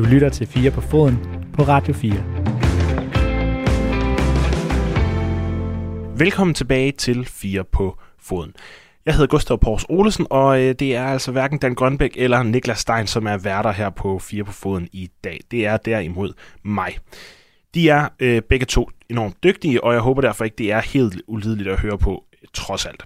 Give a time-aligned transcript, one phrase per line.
[0.00, 1.18] Du lytter til 4 på foden
[1.52, 2.12] på Radio 4.
[6.18, 8.54] Velkommen tilbage til 4 på foden.
[9.06, 12.78] Jeg hedder Gustav Pors Olesen, og øh, det er altså hverken Dan Grønbæk eller Niklas
[12.78, 15.40] Stein, som er værter her på 4 på foden i dag.
[15.50, 16.32] Det er derimod
[16.62, 16.98] mig.
[17.74, 21.22] De er øh, begge to enormt dygtige, og jeg håber derfor ikke, det er helt
[21.26, 22.24] ulideligt at høre på,
[22.54, 23.04] trods alt.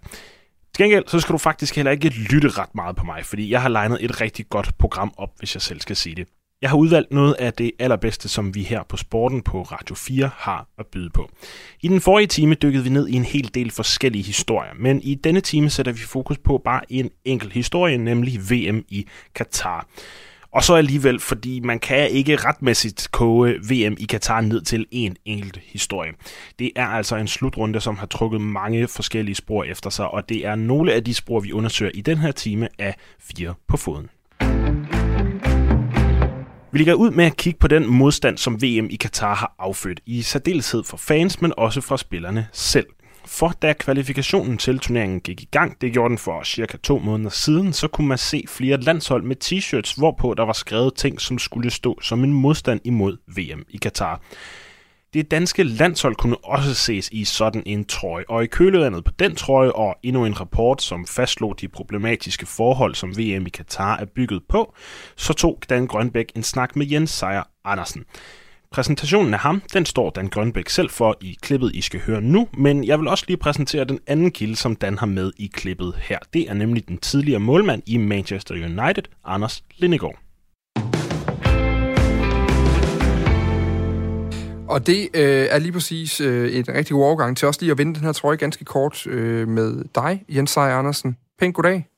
[0.74, 3.62] Til gengæld, så skal du faktisk heller ikke lytte ret meget på mig, fordi jeg
[3.62, 6.26] har legnet et rigtig godt program op, hvis jeg selv skal sige det.
[6.64, 10.30] Jeg har udvalgt noget af det allerbedste, som vi her på Sporten på Radio 4
[10.36, 11.30] har at byde på.
[11.82, 15.14] I den forrige time dykkede vi ned i en hel del forskellige historier, men i
[15.14, 19.86] denne time sætter vi fokus på bare en enkelt historie, nemlig VM i Katar.
[20.52, 25.16] Og så alligevel, fordi man kan ikke retmæssigt koge VM i Katar ned til en
[25.24, 26.12] enkelt historie.
[26.58, 30.46] Det er altså en slutrunde, som har trukket mange forskellige spor efter sig, og det
[30.46, 34.08] er nogle af de spor, vi undersøger i den her time af Fire på foden.
[36.74, 40.00] Vi ligger ud med at kigge på den modstand, som VM i Katar har affødt,
[40.06, 42.86] i særdeleshed for fans, men også fra spillerne selv.
[43.26, 47.30] For da kvalifikationen til turneringen gik i gang, det gjorde den for cirka to måneder
[47.30, 51.38] siden, så kunne man se flere landshold med t-shirts, hvorpå der var skrevet ting, som
[51.38, 54.20] skulle stå som en modstand imod VM i Katar.
[55.14, 59.34] Det danske landshold kunne også ses i sådan en trøje, og i kølevandet på den
[59.36, 64.04] trøje og endnu en rapport, som fastslog de problematiske forhold, som VM i Katar er
[64.04, 64.74] bygget på,
[65.16, 68.04] så tog Dan Grønbæk en snak med Jens Sejer Andersen.
[68.72, 72.48] Præsentationen af ham, den står Dan Grønbæk selv for i klippet, I skal høre nu,
[72.58, 75.94] men jeg vil også lige præsentere den anden kilde, som Dan har med i klippet
[75.98, 76.18] her.
[76.32, 80.23] Det er nemlig den tidligere målmand i Manchester United, Anders Lindegård.
[84.68, 87.78] Og det øh, er lige præcis øh, et rigtig god overgang til også lige at
[87.78, 91.16] vende den her trøje ganske kort øh, med dig, Jens Seier Andersen.
[91.38, 91.88] Pænt goddag.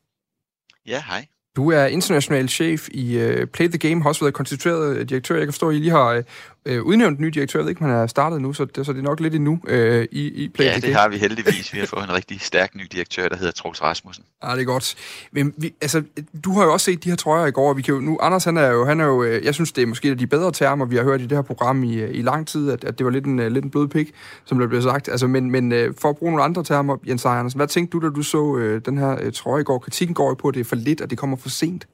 [0.86, 1.26] Ja, hej.
[1.56, 5.36] Du er international chef i uh, Play the Game, har også været konstitueret direktør.
[5.36, 6.22] Jeg kan forstå, at I lige har
[6.70, 7.58] uh, udnævnt ny direktør.
[7.58, 9.34] Jeg ved ikke, om han er startet nu, så det, så det er nok lidt
[9.34, 11.72] endnu uh, i, i Play ja, det har vi heldigvis.
[11.72, 14.24] Vi har fået en rigtig stærk ny direktør, der hedder Troels Rasmussen.
[14.44, 14.94] Ja, det er godt.
[15.32, 16.02] Men vi, altså,
[16.44, 18.18] du har jo også set de her trøjer i går, og vi kan jo, nu,
[18.20, 20.84] Anders, han er jo, han er jo, jeg synes, det er måske de bedre termer,
[20.84, 23.10] vi har hørt i det her program i, i lang tid, at, at det var
[23.10, 24.12] lidt en, lidt en blød pik,
[24.44, 25.08] som der blev sagt.
[25.08, 28.10] Altså, men, men for at bruge nogle andre termer, Jens Andersen, hvad tænkte du, da
[28.10, 29.78] du så uh, den her uh, trøje i går?
[29.78, 31.86] Kritikken går jo på, at det er for lidt, og det kommer for sent.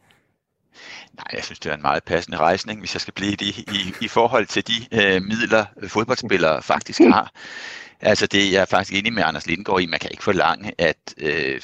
[1.16, 3.94] Nej, jeg synes, det er en meget passende rejsning, hvis jeg skal blive det i,
[4.00, 7.32] i forhold til de øh, midler, øh, fodboldspillere faktisk har.
[8.00, 9.86] Altså, det jeg er faktisk enig med Anders Lindgaard i.
[9.86, 11.60] Man kan ikke forlange, at, øh,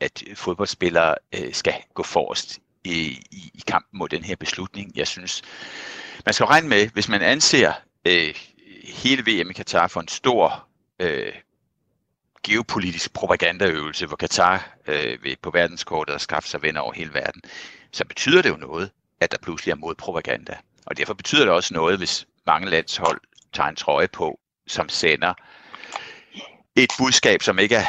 [0.00, 2.90] at fodboldspillere øh, skal gå forrest i,
[3.30, 4.92] i, i kampen mod den her beslutning.
[4.94, 5.42] Jeg synes,
[6.26, 7.72] man skal regne med, hvis man anser
[8.04, 8.34] øh,
[8.84, 10.68] hele VM i Katar for en stor
[11.00, 11.32] øh,
[12.42, 17.42] geopolitisk propagandaøvelse, hvor Katar øh, vil på verdenskortet og skaffe sig venner over hele verden,
[17.92, 20.56] så betyder det jo noget, at der pludselig er modpropaganda.
[20.86, 23.20] Og derfor betyder det også noget, hvis mange landshold
[23.52, 25.34] tager en trøje på, som sender
[26.76, 27.86] et budskab, som ikke er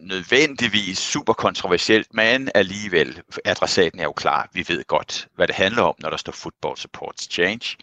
[0.00, 4.48] nødvendigvis super kontroversielt, men alligevel adressaten er jo klar.
[4.52, 7.76] Vi ved godt, hvad det handler om, når der står Football Supports Change.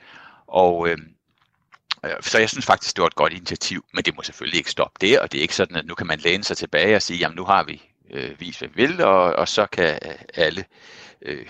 [0.48, 0.98] Og øh,
[2.22, 5.08] så jeg synes faktisk, det var et godt initiativ, men det må selvfølgelig ikke stoppe
[5.08, 7.20] der, og det er ikke sådan, at nu kan man læne sig tilbage og sige,
[7.20, 10.00] jamen nu har vi øh, vist, hvad vi vil, og, og så kan
[10.34, 10.66] alle
[11.22, 11.46] øh,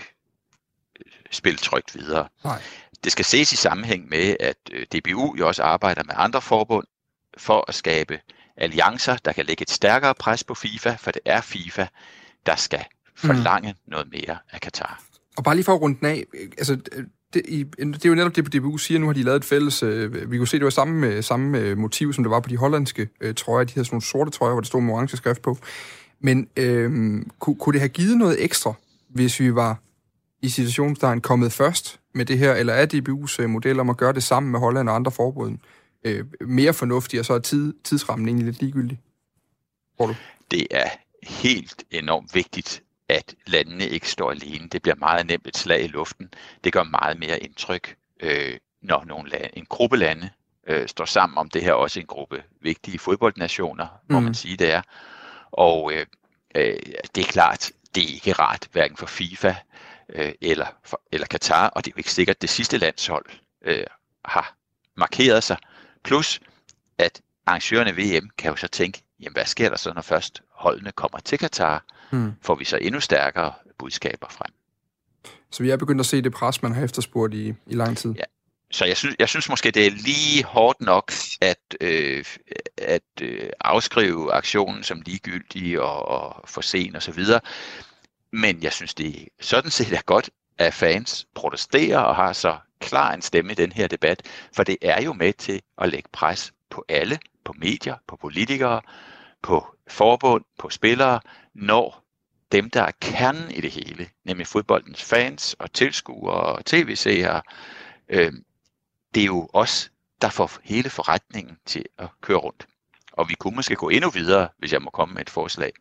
[1.30, 2.28] spille trygt videre.
[2.44, 2.62] Nej.
[3.04, 6.86] Det skal ses i sammenhæng med, at øh, DBU jo også arbejder med andre forbund
[7.38, 8.20] for at skabe
[8.56, 11.86] alliancer, der kan lægge et stærkere pres på FIFA, for det er FIFA,
[12.46, 12.84] der skal
[13.16, 13.90] forlange mm.
[13.90, 15.02] noget mere af Katar.
[15.36, 16.24] Og bare lige for at runde den af,
[16.58, 16.80] altså
[17.34, 19.82] det, i, det er jo netop det, DBU siger, nu har de lavet et fælles,
[19.82, 22.48] øh, vi kunne se, det var samme, øh, samme øh, motiv, som det var på
[22.48, 25.16] de hollandske øh, trøjer, de havde sådan nogle sorte trøjer, hvor der stod med orange
[25.16, 25.58] skrift på.
[26.20, 28.74] Men øh, kunne, kunne det have givet noget ekstra,
[29.08, 29.78] hvis vi var
[30.42, 34.12] i situationstegn kommet først med det her, eller er DBU's øh, model om at gøre
[34.12, 35.58] det sammen med Holland og andre forbund
[36.04, 39.00] øh, mere fornuftig, og så er tid, tidsrammen egentlig lidt ligegyldig?
[39.96, 40.14] Tror du?
[40.50, 40.88] Det er
[41.22, 44.68] helt enormt vigtigt, at landene ikke står alene.
[44.68, 46.34] Det bliver meget nemt et slag i luften.
[46.64, 50.30] Det gør meget mere indtryk, øh, når nogle lande, en gruppe lande
[50.66, 54.14] øh, står sammen om det her, også en gruppe vigtige fodboldnationer, mm.
[54.14, 54.82] må man sige det er.
[55.50, 56.06] Og øh,
[56.54, 56.76] øh,
[57.14, 59.54] det er klart, det er ikke rart, hverken for FIFA
[60.08, 63.26] øh, eller, for, eller Katar, og det er jo ikke sikkert, at det sidste landshold
[63.62, 63.86] øh,
[64.24, 64.56] har
[64.96, 65.56] markeret sig.
[66.04, 66.40] Plus,
[66.98, 70.92] at arrangørerne VM kan jo så tænke, jamen hvad sker der så, når først holdene
[70.92, 71.84] kommer til Katar?
[72.10, 72.32] Hmm.
[72.42, 74.52] Får vi så endnu stærkere budskaber frem.
[75.50, 78.14] Så vi er begyndt at se det pres, man har efterspurgt i, i lang tid.
[78.18, 78.24] Ja.
[78.72, 82.24] Så jeg synes, jeg synes måske, det er lige hårdt nok at, øh,
[82.78, 87.40] at øh, afskrive aktionen som ligegyldig og, og for sen og så videre.
[88.32, 90.30] Men jeg synes, det sådan set er godt,
[90.60, 94.22] af fans protesterer og har så klar en stemme i den her debat,
[94.52, 98.80] for det er jo med til at lægge pres på alle, på medier, på politikere,
[99.42, 101.20] på forbund, på spillere,
[101.54, 102.04] når
[102.52, 107.42] dem, der er kernen i det hele, nemlig fodboldens fans og tilskuere og tv-seere,
[108.08, 108.32] øh,
[109.14, 109.90] det er jo os,
[110.20, 112.66] der får hele forretningen til at køre rundt.
[113.12, 115.72] Og vi kunne måske gå endnu videre, hvis jeg må komme med et forslag.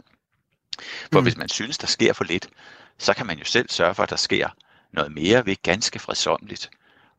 [1.11, 1.25] For mm.
[1.25, 2.49] hvis man synes, der sker for lidt,
[2.97, 4.49] så kan man jo selv sørge for, at der sker
[4.91, 6.69] noget mere ved ganske fredsomligt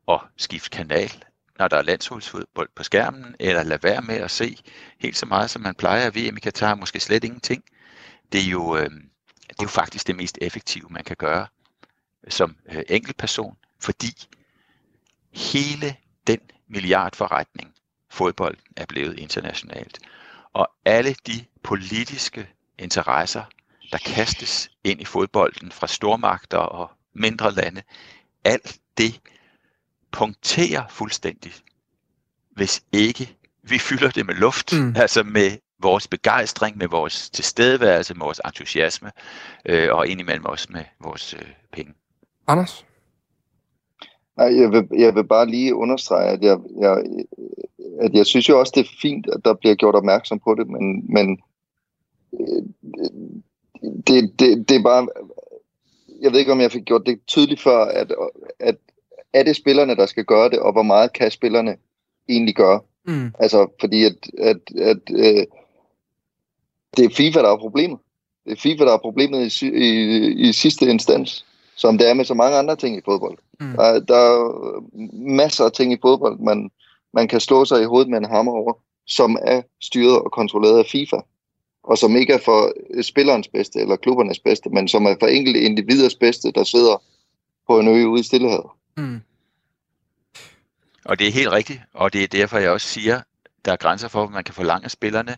[0.08, 1.24] at skifte kanal,
[1.60, 4.58] når der er landsholdsfodbold på skærmen, eller lade være med at se
[4.98, 7.64] helt så meget, som man plejer VM i Katar, måske slet ingenting.
[8.32, 8.90] Det er jo, øh,
[9.48, 11.46] det er jo faktisk det mest effektive, man kan gøre
[12.28, 14.28] som øh, enkeltperson, fordi
[15.32, 15.96] hele
[16.26, 17.74] den milliardforretning,
[18.10, 19.98] fodbold er blevet internationalt,
[20.52, 22.48] og alle de politiske
[22.78, 23.44] interesser,
[23.92, 27.82] der kastes ind i fodbolden fra stormagter og mindre lande,
[28.44, 29.20] alt det
[30.12, 31.52] punkterer fuldstændig,
[32.50, 34.94] hvis ikke vi fylder det med luft, mm.
[35.04, 35.50] altså med
[35.82, 39.10] vores begejstring, med vores tilstedeværelse, med vores entusiasme,
[39.66, 41.92] øh, og indimellem også med vores øh, penge.
[42.46, 42.86] Anders?
[44.36, 47.04] Nej, jeg vil, jeg vil bare lige understrege, at jeg, jeg,
[48.00, 50.68] at jeg synes jo også, det er fint, at der bliver gjort opmærksom på det,
[50.68, 51.40] men, men
[52.40, 52.62] øh,
[54.06, 55.08] det, det, det er bare...
[56.20, 58.12] Jeg ved ikke, om jeg fik gjort det tydeligt før, at,
[58.58, 58.76] at
[59.32, 61.76] er det spillerne, der skal gøre det, og hvor meget kan spillerne
[62.28, 62.80] egentlig gøre?
[63.06, 63.32] Mm.
[63.38, 65.46] Altså, fordi at, at, at øh,
[66.96, 67.98] det er FIFA, der er problemet.
[68.44, 71.46] Det er FIFA, der er problemet i, i, i sidste instans,
[71.76, 73.38] som det er med så mange andre ting i fodbold.
[73.60, 73.72] Mm.
[73.76, 74.80] Der, der er
[75.12, 76.70] masser af ting i fodbold, man,
[77.14, 78.72] man kan slå sig i hovedet med en hammer over,
[79.06, 81.16] som er styret og kontrolleret af FIFA,
[81.82, 82.72] og som ikke er for
[83.02, 87.02] spillerens bedste eller klubbernes bedste, men som er for enkelte individers bedste, der sidder
[87.66, 88.70] på en ø ude i Stillehavet.
[88.96, 89.22] Mm.
[91.04, 93.22] Og det er helt rigtigt, og det er derfor, jeg også siger,
[93.64, 95.36] der er grænser for, hvad man kan forlange af spillerne,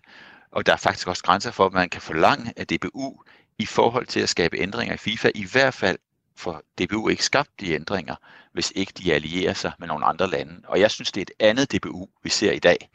[0.51, 3.23] og der er faktisk også grænser for, hvad man kan forlange af DBU
[3.59, 5.99] i forhold til at skabe ændringer i FIFA, i hvert fald
[6.37, 8.15] for DBU ikke skabt de ændringer,
[8.53, 10.61] hvis ikke de allierer sig med nogle andre lande.
[10.65, 12.91] Og jeg synes, det er et andet DBU, vi ser i dag,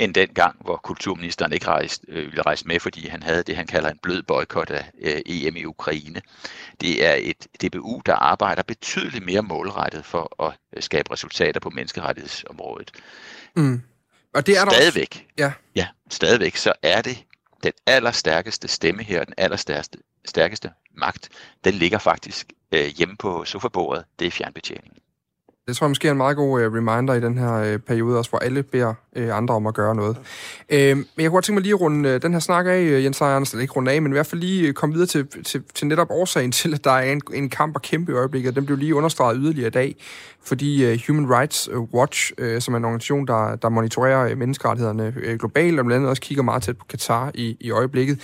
[0.00, 3.56] end den gang, hvor kulturministeren ikke rejste, øh, ville rejse med, fordi han havde det,
[3.56, 6.22] han kalder en blød boykot af øh, EM i Ukraine.
[6.80, 11.70] Det er et DBU, der arbejder betydeligt mere målrettet for at øh, skabe resultater på
[11.70, 12.92] menneskerettighedsområdet.
[13.56, 13.82] Mm.
[14.34, 15.22] Og det er der stadigvæk, også...
[15.38, 15.52] ja.
[15.74, 17.24] ja, stadigvæk, så er det
[17.62, 21.28] den allerstærkeste stemme her, den allerstærkeste stærkeste magt,
[21.64, 24.98] den ligger faktisk øh, hjemme på sofabordet, det er fjernbetjeningen.
[25.70, 28.18] Det tror jeg måske er en meget god uh, reminder i den her uh, periode,
[28.18, 30.16] også hvor alle beder uh, andre om at gøre noget.
[30.16, 32.82] Uh, men jeg kunne godt tænke mig lige at runde uh, den her snak af,
[32.82, 35.06] uh, Jens Ejers, eller ikke runde af, men i hvert fald lige uh, komme videre
[35.06, 38.14] til, til, til netop årsagen til, at der er en, en kamp at kæmpe i
[38.14, 38.56] øjeblikket.
[38.56, 39.96] Den blev lige understreget yderligere i dag,
[40.44, 45.14] fordi uh, Human Rights Watch, uh, som er en organisation, der, der monitorerer uh, menneskerettighederne
[45.16, 48.20] uh, globalt, og blandt andet også kigger meget tæt på Katar i, i øjeblikket,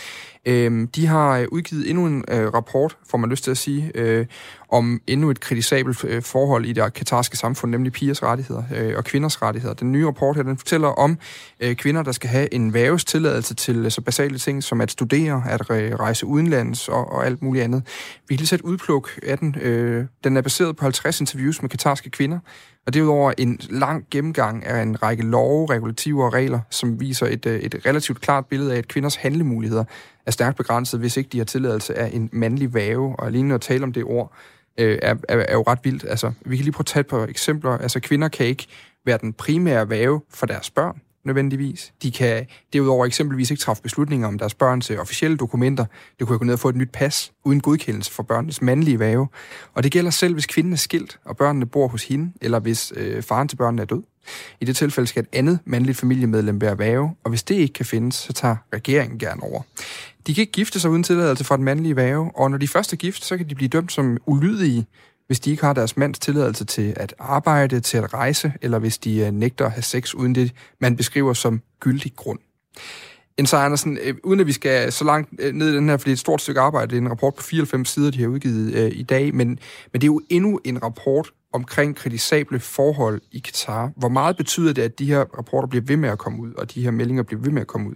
[0.46, 3.92] Øh, de har øh, udgivet endnu en øh, rapport, får man lyst til at sige,
[3.94, 4.26] øh,
[4.68, 9.04] om endnu et kritisabelt øh, forhold i det katarske samfund, nemlig pigers rettigheder øh, og
[9.04, 9.74] kvinders rettigheder.
[9.74, 11.18] Den nye rapport her, den fortæller om
[11.60, 14.90] øh, kvinder, der skal have en væves tilladelse til øh, så basale ting som at
[14.90, 17.82] studere, at rejse udenlands og, og alt muligt andet.
[18.28, 19.56] Vi kan lige sætte udpluk af den.
[19.62, 22.38] Øh, den er baseret på 50 interviews med katarske kvinder,
[22.86, 27.46] og derudover en lang gennemgang af en række love, regulativer og regler, som viser et,
[27.46, 29.84] øh, et relativt klart billede af, at kvinders handlemuligheder
[30.26, 33.16] er stærkt begrænset, hvis ikke de har tilladelse af en mandlig væve.
[33.18, 34.32] Og alene at tale om det ord,
[34.78, 36.04] øh, er, er, er jo ret vildt.
[36.08, 37.70] Altså, vi kan lige prøve at tage et par eksempler.
[37.70, 38.66] Altså, kvinder kan ikke
[39.06, 41.92] være den primære væve for deres børn nødvendigvis.
[42.02, 45.84] De kan derudover eksempelvis ikke træffe beslutninger om deres børns øh, officielle dokumenter.
[46.18, 48.98] Det kunne jo gå ned og få et nyt pas uden godkendelse for børnenes mandlige
[48.98, 49.28] væve.
[49.74, 52.92] Og det gælder selv, hvis kvinden er skilt, og børnene bor hos hende, eller hvis
[52.96, 54.02] øh, faren til børnene er død.
[54.60, 57.86] I det tilfælde skal et andet mandligt familiemedlem være væve, og hvis det ikke kan
[57.86, 59.62] findes, så tager regeringen gerne over.
[60.26, 62.92] De kan ikke gifte sig uden tilladelse fra den mandlige væve, og når de først
[62.92, 64.86] er gift, så kan de blive dømt som ulydige,
[65.26, 68.98] hvis de ikke har deres mands tilladelse til at arbejde, til at rejse, eller hvis
[68.98, 72.38] de øh, nægter at have sex uden det, man beskriver som gyldig grund.
[73.38, 76.10] En Andersen, øh, uden at vi skal så langt øh, ned i den her, fordi
[76.10, 78.28] det er et stort stykke arbejde, det er en rapport på 94 sider, de har
[78.28, 79.48] udgivet øh, i dag, men,
[79.92, 83.92] men det er jo endnu en rapport omkring kritisable forhold i Katar.
[83.96, 86.74] Hvor meget betyder det, at de her rapporter bliver ved med at komme ud, og
[86.74, 87.94] de her meldinger bliver ved med at komme ud?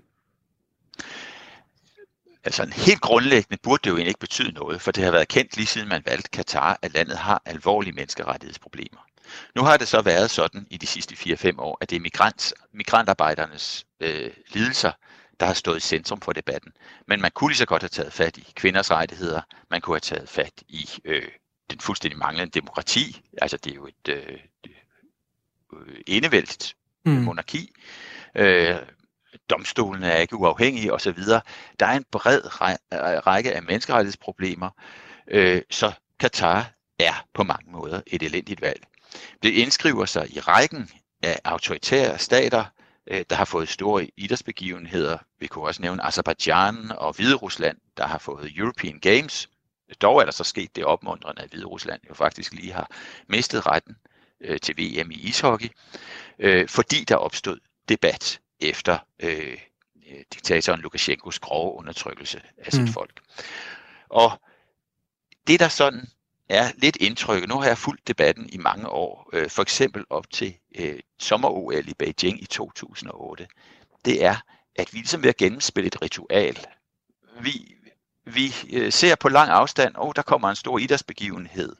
[2.45, 5.57] Altså helt grundlæggende burde det jo egentlig ikke betyde noget, for det har været kendt
[5.57, 9.07] lige siden man valgte Katar, at landet har alvorlige menneskerettighedsproblemer.
[9.55, 12.53] Nu har det så været sådan i de sidste 4-5 år, at det er migrant,
[12.73, 14.93] migrantarbejdernes øh, lidelser,
[15.41, 16.73] der har stået i centrum for debatten.
[17.09, 20.01] Men man kunne lige så godt have taget fat i kvinders rettigheder, man kunne have
[20.01, 21.23] taget fat i øh,
[21.71, 23.23] den en fuldstændig manglende demokrati.
[23.43, 24.39] Altså det er jo et øh,
[26.07, 27.13] enevældigt mm.
[27.13, 27.73] monarki.
[28.35, 28.77] Øh,
[29.51, 31.19] domstolene er ikke uafhængige osv.
[31.81, 32.41] Der er en bred
[33.27, 34.71] række af menneskerettighedsproblemer,
[35.31, 38.83] øh, så Katar er på mange måder et elendigt valg.
[39.43, 40.91] Det indskriver sig i rækken
[41.23, 42.65] af autoritære stater,
[43.11, 45.19] øh, der har fået store idrætsbegivenheder.
[45.41, 49.49] Vi kunne også nævne Azerbaijan og Hvide Rusland, der har fået European Games.
[50.03, 52.91] Dog er der så sket det opmuntrende, at Hvide Rusland jo faktisk lige har
[53.29, 53.97] mistet retten
[54.41, 55.69] øh, til VM i ishockey,
[56.39, 59.59] øh, fordi der opstod debat efter øh,
[60.35, 62.89] diktatoren Lukashenkos grove undertrykkelse af sit mm.
[62.89, 63.21] folk.
[64.09, 64.41] Og
[65.47, 66.09] det der sådan
[66.49, 70.31] er lidt indtryk, nu har jeg fulgt debatten i mange år, øh, for eksempel op
[70.31, 73.47] til øh, sommer-OL i Beijing i 2008,
[74.05, 74.37] det er,
[74.77, 76.59] at vi ligesom ved at gennemspille et ritual.
[77.41, 77.75] Vi,
[78.25, 81.77] vi øh, ser på lang afstand, og oh, der kommer en stor idrætsbegivenhed.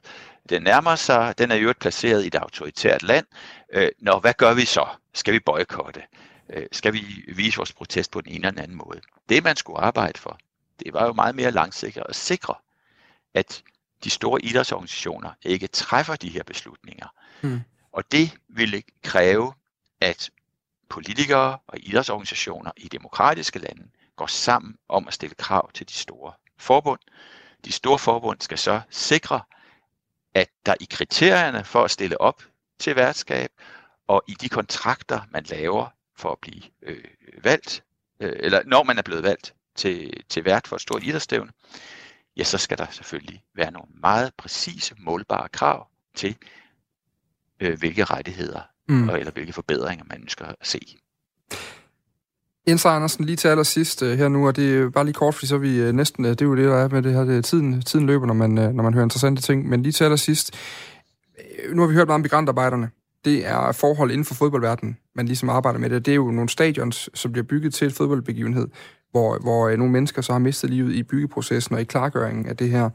[0.49, 3.25] Den nærmer sig, den er jo placeret i et autoritært land.
[3.73, 4.87] Øh, Nå, hvad gør vi så?
[5.13, 6.01] Skal vi boykotte?
[6.51, 9.01] Øh, skal vi vise vores protest på den ene eller den anden måde?
[9.29, 10.39] Det, man skulle arbejde for,
[10.85, 12.55] det var jo meget mere langsigtet at sikre,
[13.33, 13.63] at
[14.03, 17.07] de store idrætsorganisationer ikke træffer de her beslutninger.
[17.41, 17.61] Mm.
[17.91, 19.53] Og det ville kræve,
[20.01, 20.29] at
[20.89, 26.33] politikere og idrætsorganisationer i demokratiske lande går sammen om at stille krav til de store
[26.57, 26.99] forbund.
[27.65, 29.41] De store forbund skal så sikre,
[30.33, 32.43] at der i kriterierne for at stille op
[32.79, 33.51] til værtskab,
[34.07, 35.87] og i de kontrakter, man laver
[36.21, 37.03] for at blive øh,
[37.43, 37.83] valgt,
[38.19, 41.51] øh, eller når man er blevet valgt til, til vært for et stort idrætsstævne,
[42.37, 46.35] ja, så skal der selvfølgelig være nogle meget præcise, målbare krav til,
[47.59, 49.09] øh, hvilke rettigheder mm.
[49.09, 50.79] og, eller hvilke forbedringer man ønsker at se.
[52.67, 55.47] Jens Andersen, lige til allersidst øh, her nu, og det er bare lige kort, fordi
[55.47, 57.23] så er vi øh, næsten, øh, det er jo det, der er med det her,
[57.23, 60.03] det er tiden, tiden løber, når man, når man hører interessante ting, men lige til
[60.03, 60.51] allersidst,
[61.73, 62.89] nu har vi hørt meget om migrantarbejderne,
[63.25, 66.05] det er forhold inden for fodboldverdenen, man ligesom arbejder med det.
[66.05, 68.67] Det er jo nogle stadions, som bliver bygget til et fodboldbegivenhed,
[69.11, 72.57] hvor, hvor øh, nogle mennesker så har mistet livet i byggeprocessen og i klargøringen af
[72.57, 72.89] det her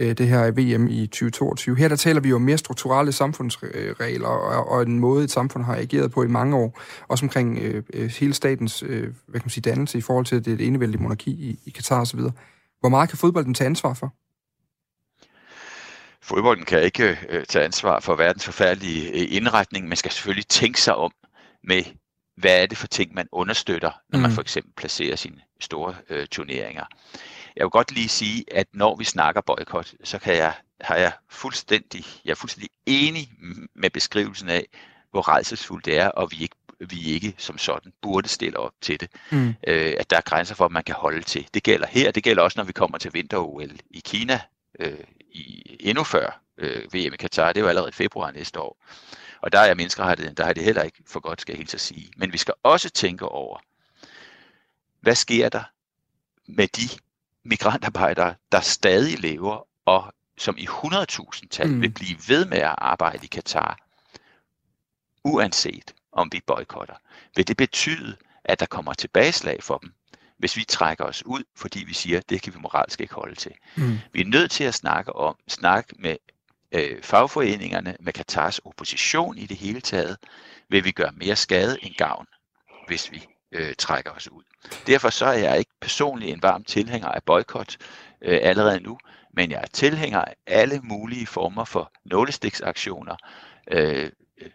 [0.00, 1.76] øh, det her VM i 2022.
[1.76, 5.30] Her der taler vi jo om mere strukturelle samfundsregler øh, og, og en måde, et
[5.30, 9.44] samfund har ageret på i mange år, også omkring øh, hele statens øh, hvad kan
[9.44, 12.20] man sige, dannelse i forhold til det enevældige monarki i, i Katar osv.
[12.80, 14.14] Hvor meget kan fodbolden tage ansvar for?
[16.22, 20.80] Fodbolden kan ikke øh, tage ansvar for verdens forfærdelige øh, indretning, men skal selvfølgelig tænke
[20.80, 21.12] sig om
[21.64, 21.84] med,
[22.36, 24.22] hvad er det for ting, man understøtter, når mm.
[24.22, 26.84] man for eksempel placerer sine store øh, turneringer.
[27.56, 31.12] Jeg vil godt lige sige, at når vi snakker boykot, så kan jeg, har jeg
[31.28, 33.30] fuldstændig, jeg er fuldstændig enig
[33.74, 34.66] med beskrivelsen af,
[35.10, 39.00] hvor redselsfuldt det er, og vi ikke, vi ikke som sådan burde stille op til
[39.00, 39.08] det.
[39.30, 39.54] Mm.
[39.66, 41.48] Øh, at der er grænser for, at man kan holde til.
[41.54, 44.40] Det gælder her, det gælder også, når vi kommer til vinter-OL i Kina,
[44.80, 47.52] øh, i, endnu før øh, VM i Katar.
[47.52, 48.84] Det er jo allerede i februar næste år.
[49.42, 51.80] Og der er menneskerettigheden, der har det heller ikke for godt, skal jeg helt at
[51.80, 52.12] sige.
[52.16, 53.58] Men vi skal også tænke over,
[55.00, 55.62] hvad sker der
[56.46, 56.88] med de
[57.42, 61.80] migrantarbejdere, der stadig lever, og som i 100.000 tal mm.
[61.80, 63.78] vil blive ved med at arbejde i Katar,
[65.24, 66.94] uanset om vi boykotter.
[67.36, 69.92] Vil det betyde, at der kommer tilbageslag for dem,
[70.38, 73.34] hvis vi trækker os ud, fordi vi siger, at det kan vi moralsk ikke holde
[73.34, 73.52] til.
[73.76, 73.98] Mm.
[74.12, 76.16] Vi er nødt til at snakke om, snakke med
[76.72, 80.16] øh, fagforeningerne, med Katars opposition i det hele taget,
[80.70, 82.26] vil vi gøre mere skade end gavn,
[82.86, 84.42] hvis vi øh, trækker os ud.
[84.86, 87.76] Derfor så er jeg ikke personligt en varm tilhænger af boykot
[88.22, 88.98] øh, allerede nu,
[89.34, 93.16] men jeg er tilhænger af alle mulige former for nålestiksaktioner.
[93.70, 94.10] Øh,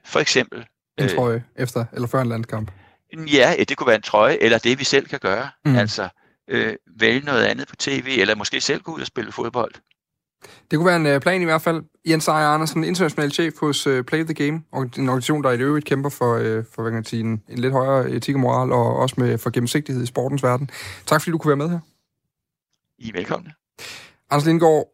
[0.05, 0.65] for eksempel...
[0.97, 2.71] En øh, trøje efter eller før en landkamp?
[3.33, 5.49] Ja, det kunne være en trøje, eller det vi selv kan gøre.
[5.65, 5.75] Mm.
[5.75, 6.09] Altså
[6.47, 9.73] øh, vælge noget andet på tv, eller måske selv gå ud og spille fodbold.
[10.71, 11.83] Det kunne være en øh, plan i hvert fald.
[12.07, 15.59] Jens Ejer Andersen, international chef hos uh, Play the Game, og en organisation, der i
[15.59, 18.41] øvrigt kæmper for, uh, for hvad kan man sige, en, en lidt højere etik og
[18.41, 20.69] moral, og også med for gennemsigtighed i sportens verden.
[21.05, 21.79] Tak fordi du kunne være med her.
[22.99, 23.51] I er velkomne.
[24.29, 24.87] Anders Lindgaard,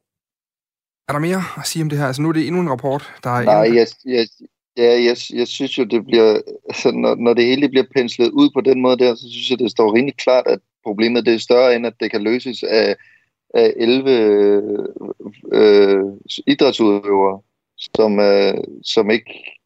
[1.07, 2.07] er der mere at sige om det her?
[2.07, 3.43] Altså nu er det endnu en rapport, der er...
[3.43, 4.27] Nej, jeg, jeg,
[4.77, 6.41] ja, jeg, jeg synes jo, det bliver...
[6.69, 9.59] Altså, når, når det hele bliver penslet ud på den måde der, så synes jeg,
[9.59, 12.95] det står rimelig klart, at problemet det er større, end at det kan løses af
[13.53, 14.63] af 11 øh,
[15.51, 16.03] øh,
[16.47, 17.41] idrætsudøvere,
[17.77, 18.53] som, øh,
[18.83, 19.57] som ikke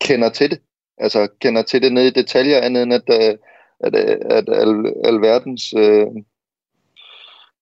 [0.00, 0.60] kender til det.
[0.98, 3.38] Altså kender til det ned i detaljer, andet end at, øh,
[3.80, 6.06] at, at, at al, alverdens øh,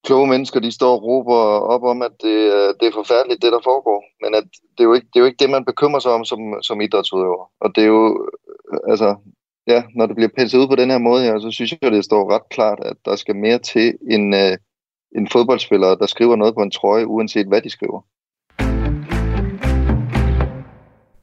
[0.04, 1.34] kloge mennesker, de står og råber
[1.74, 2.36] op om, at det,
[2.80, 4.04] det er forfærdeligt, det der foregår.
[4.22, 4.44] Men at
[4.78, 6.80] det, er jo ikke, det er jo ikke det, man bekymrer sig om som, som
[6.80, 7.50] idrætsudøver.
[7.60, 8.30] Og det er jo,
[8.88, 9.16] altså,
[9.66, 11.92] ja, når det bliver penslet ud på den her måde her, så synes jeg, at
[11.92, 14.56] det står ret klart, at der skal mere til en, øh,
[15.16, 18.00] en fodboldspiller, der skriver noget på en trøje, uanset hvad de skriver.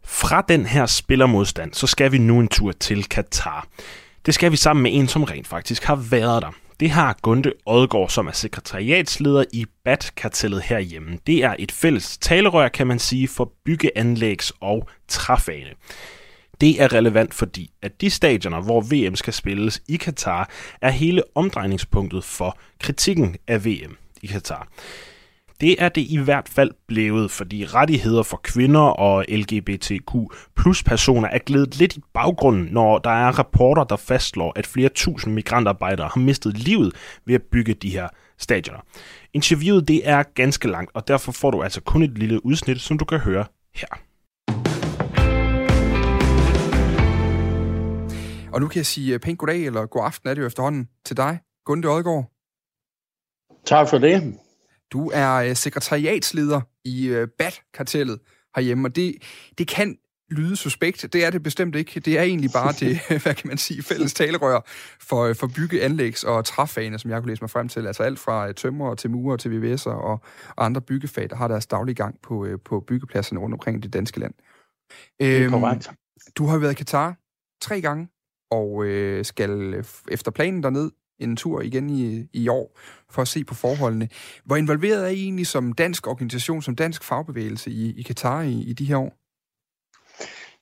[0.04, 3.68] Fra den her spillermodstand, så skal vi nu en tur til Katar.
[4.26, 6.52] Det skal vi sammen med en, som rent faktisk har været der.
[6.80, 11.18] Det har Gunde Odgaard, som er sekretariatsleder i BAT-kartellet herhjemme.
[11.28, 15.70] Det er et fælles talerør, kan man sige, for byggeanlægs- og træfane.
[16.62, 20.50] Det er relevant, fordi at de stadioner, hvor VM skal spilles i Katar,
[20.82, 24.68] er hele omdrejningspunktet for kritikken af VM i Katar.
[25.62, 30.12] Det er det i hvert fald blevet, fordi rettigheder for kvinder og LGBTQ
[30.56, 34.90] plus personer er glædet lidt i baggrunden, når der er rapporter, der fastslår, at flere
[34.90, 36.94] tusind migrantarbejdere har mistet livet
[37.26, 38.08] ved at bygge de her
[38.38, 38.80] stadioner.
[39.34, 42.98] Interviewet det er ganske langt, og derfor får du altså kun et lille udsnit, som
[42.98, 43.46] du kan høre
[43.76, 44.05] her.
[48.56, 51.18] Og nu kan jeg sige pænt goddag, eller god aften er det jo efterhånden til
[51.18, 52.32] dig, Gunde Odgaard.
[53.66, 54.38] Tak for det.
[54.92, 58.20] Du er øh, sekretariatsleder i øh, BAT-kartellet
[58.56, 59.16] herhjemme, og det,
[59.58, 59.98] det kan
[60.32, 61.14] lyde suspekt.
[61.14, 62.00] Det er det bestemt ikke.
[62.00, 64.62] Det er egentlig bare det, hvad kan man sige, fælles talerør
[65.02, 67.88] for, øh, for bygge, anlægs og træfagene, som jeg kunne læse mig frem til.
[67.88, 70.22] Altså alt fra tømmer til murer til VVS'er og,
[70.56, 74.20] og andre byggefag, der har deres daglige gang på, på byggepladserne rundt omkring det danske
[74.20, 74.34] land.
[75.20, 75.88] Det er korrekt.
[75.88, 75.96] Øhm,
[76.38, 77.16] du har været i Katar
[77.62, 78.08] tre gange,
[78.52, 83.28] og øh, skal øh, efter planen derned en tur igen i, i år for at
[83.28, 84.10] se på forholdene.
[84.46, 88.54] Hvor involveret er I egentlig som dansk organisation, som dansk fagbevægelse i, i Katar i,
[88.54, 89.14] i de her år?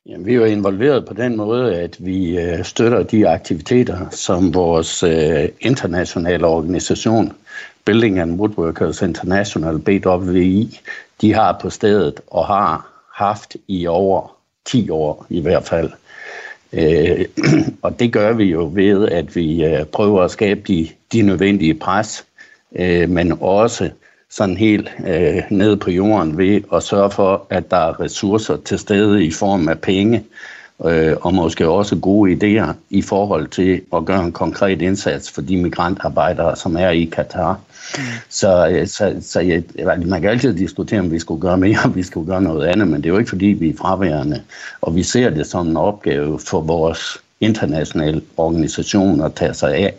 [0.06, 4.54] Jamen, vi er jo involveret på den måde, at vi øh, støtter de aktiviteter, som
[4.54, 7.34] vores øh, internationale organisation,
[7.86, 10.80] Building and Woodworkers International, BWI,
[11.22, 15.92] de har på stedet og har haft i over 10 år i hvert fald.
[16.74, 17.25] Øh,
[17.82, 21.74] og det gør vi jo ved, at vi øh, prøver at skabe de, de nødvendige
[21.74, 22.25] pres,
[22.75, 23.89] øh, men også
[24.30, 28.80] sådan helt øh, nede på jorden ved at sørge for, at der er ressourcer til
[28.80, 30.24] stede i form af penge,
[30.86, 35.41] øh, og måske også gode idéer i forhold til at gøre en konkret indsats for
[35.41, 37.59] de migrantarbejdere, som er i Katar.
[37.97, 38.03] Mm.
[38.29, 39.63] Så, øh, så, så jeg,
[40.05, 42.88] man kan altid diskutere, om vi skulle gøre mere, om vi skulle gøre noget andet,
[42.88, 44.41] men det er jo ikke fordi, vi er fraværende,
[44.81, 49.93] og vi ser det som en opgave for vores internationale organisation at tage sig af.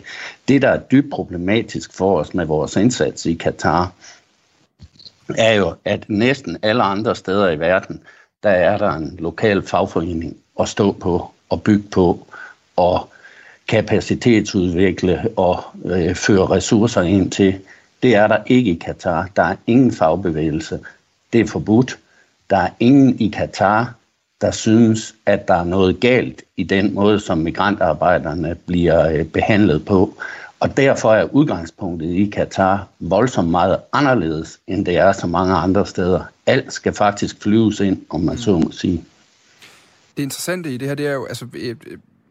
[0.49, 3.93] Det, der er dybt problematisk for os med vores indsats i Katar,
[5.39, 8.01] er jo, at næsten alle andre steder i verden,
[8.45, 12.27] der er der en lokal fagforening at stå på og bygge på
[12.77, 13.09] og
[13.69, 17.59] kapacitetsudvikle og øh, føre ressourcer ind til.
[18.03, 19.29] Det er der ikke i Katar.
[19.37, 20.81] Der er ingen fagbevægelse.
[21.33, 21.99] Det er forbudt.
[22.51, 23.95] Der er ingen i Katar,
[24.41, 29.85] der synes, at der er noget galt i den måde, som migrantarbejderne bliver øh, behandlet
[29.85, 30.17] på.
[30.61, 35.87] Og derfor er udgangspunktet i Katar voldsomt meget anderledes, end det er så mange andre
[35.87, 36.25] steder.
[36.47, 39.05] Alt skal faktisk flyves ind, om man så må sige.
[40.17, 41.77] Det interessante i det her, det er jo, altså, øh,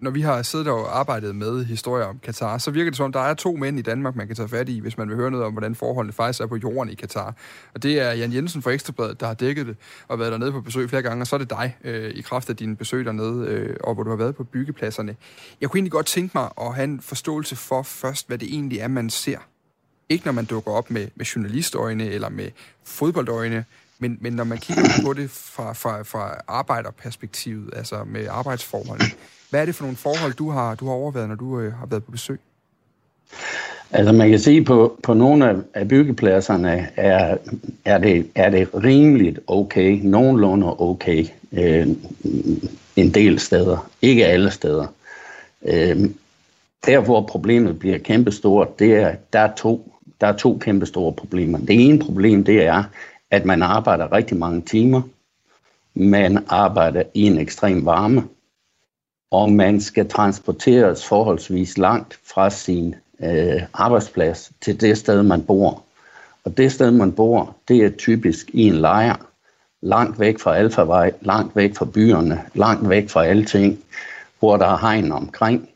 [0.03, 3.19] når vi har siddet og arbejdet med historier om Katar, så virker det som, der
[3.19, 5.45] er to mænd i Danmark, man kan tage fat i, hvis man vil høre noget
[5.45, 7.35] om, hvordan forholdene faktisk er på jorden i Katar.
[7.73, 9.75] Og det er Jan Jensen fra Ekstrabladet, der har dækket det
[10.07, 12.49] og været dernede på besøg flere gange, og så er det dig øh, i kraft
[12.49, 15.15] af dine besøg dernede, øh, og hvor du har været på byggepladserne.
[15.61, 18.79] Jeg kunne egentlig godt tænke mig at have en forståelse for først, hvad det egentlig
[18.79, 19.37] er, man ser.
[20.09, 22.49] Ikke når man dukker op med, med journalistøjne eller med
[22.83, 23.65] fodboldøjne,
[23.99, 29.09] men, men når man kigger på det fra, fra, fra arbejderperspektivet, altså med arbejdsforholdene,
[29.49, 31.85] hvad er det for nogle forhold, du har, du har overvejet, når du øh, har
[31.85, 32.39] været på besøg?
[33.91, 37.37] Altså man kan sige, på, på nogle af, af byggepladserne er,
[37.85, 41.87] er, det, er det rimeligt okay, nogenlunde okay, øh,
[42.95, 44.87] en del steder, ikke alle steder.
[45.65, 46.09] Øh,
[46.85, 51.57] der hvor problemet bliver kæmpestort, det er, der er to, der er to kæmpestore problemer.
[51.57, 52.83] Det ene problem, det er,
[53.33, 55.01] at man arbejder rigtig mange timer,
[55.93, 58.23] man arbejder i en ekstrem varme,
[59.31, 65.83] og man skal transporteres forholdsvis langt fra sin øh, arbejdsplads til det sted, man bor.
[66.43, 69.15] Og det sted, man bor, det er typisk i en lejr,
[69.81, 73.79] langt væk fra alfavej, langt væk fra byerne, langt væk fra alting,
[74.39, 75.69] hvor der er hegn omkring,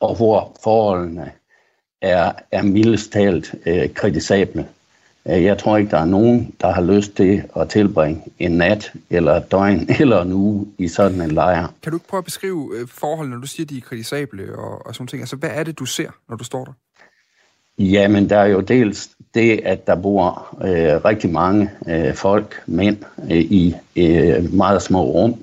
[0.00, 1.32] og hvor forholdene
[2.02, 4.68] er, er mildest talt øh, kritisable.
[5.28, 8.92] Øh, jeg tror ikke, der er nogen, der har lyst til at tilbringe en nat,
[9.10, 11.72] eller et døgn, eller en uge i sådan en lejr.
[11.82, 14.86] Kan du ikke prøve at beskrive øh, forholdene, når du siger, de er kritisable og,
[14.86, 15.22] og sådan ting?
[15.22, 16.72] Altså, hvad er det, du ser, når du står der?
[17.78, 22.96] Jamen, der er jo dels det, at der bor øh, rigtig mange øh, folk, mænd,
[23.30, 25.34] øh, i øh, meget små rum.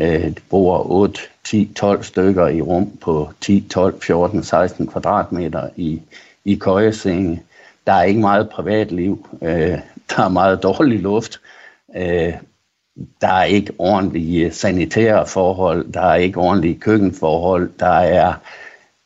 [0.00, 5.68] Øh, der bor 8, 10, 12 stykker i rum på 10, 12, 14, 16 kvadratmeter
[5.76, 6.02] i,
[6.44, 7.42] i køjesenge.
[7.86, 9.28] Der er ikke meget privatliv.
[9.42, 9.78] Øh,
[10.10, 11.40] der er meget dårlig luft.
[11.96, 12.34] Øh,
[13.20, 18.34] der er ikke ordentlige sanitære forhold, der er ikke ordentlige køkkenforhold, der er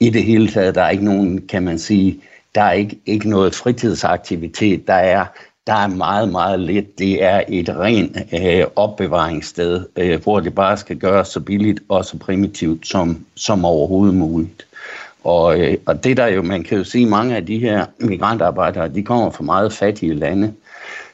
[0.00, 2.20] i det hele taget, der er ikke nogen, kan man sige,
[2.54, 5.26] der er ikke, ikke noget fritidsaktivitet, der er,
[5.66, 6.98] der er meget, meget lidt.
[6.98, 12.04] Det er et rent øh, opbevaringssted, øh, hvor det bare skal gøres så billigt og
[12.04, 14.66] så primitivt som, som overhovedet muligt.
[15.24, 18.88] Og, øh, og det der jo, man kan jo sige, mange af de her migrantarbejdere,
[18.88, 20.46] de kommer fra meget fattige lande.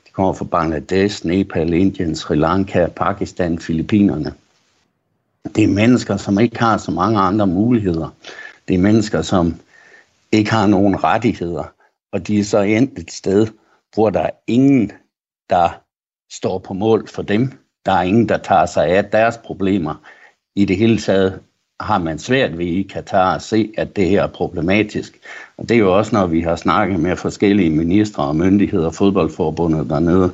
[0.07, 4.35] De kommer fra Bangladesh, Nepal, Indien, Sri Lanka, Pakistan, Filippinerne.
[5.55, 8.09] Det er mennesker, som ikke har så mange andre muligheder.
[8.69, 9.55] Det er mennesker, som
[10.33, 11.65] ikke har nogen rettigheder.
[12.13, 13.47] Og de er så endt et sted,
[13.95, 14.93] hvor der er ingen,
[15.51, 15.81] der
[16.33, 17.53] står på mål for dem.
[17.87, 19.95] Der er ingen, der tager sig af deres problemer.
[20.55, 21.41] I det hele taget
[21.81, 25.19] har man svært ved i Katar at se, at det her er problematisk.
[25.57, 28.95] Og det er jo også, når vi har snakket med forskellige ministre og myndigheder, og
[28.95, 30.33] fodboldforbundet dernede.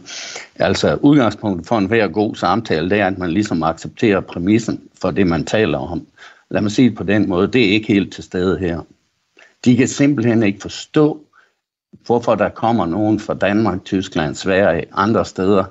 [0.57, 5.11] Altså udgangspunktet for en hver god samtale, det er, at man ligesom accepterer præmissen for
[5.11, 6.07] det, man taler om.
[6.51, 8.81] Lad mig sige det på den måde, det er ikke helt til stede her.
[9.65, 11.21] De kan simpelthen ikke forstå,
[12.07, 15.65] hvorfor der kommer nogen fra Danmark, Tyskland, Sverige, andre steder,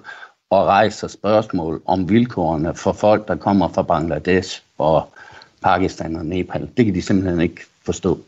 [0.49, 5.09] og rejser spørgsmål om vilkårene for folk, der kommer fra Bangladesh og
[5.65, 6.69] Pakistan og Nepal.
[6.77, 8.19] Det kan de simpelthen ikke forstå.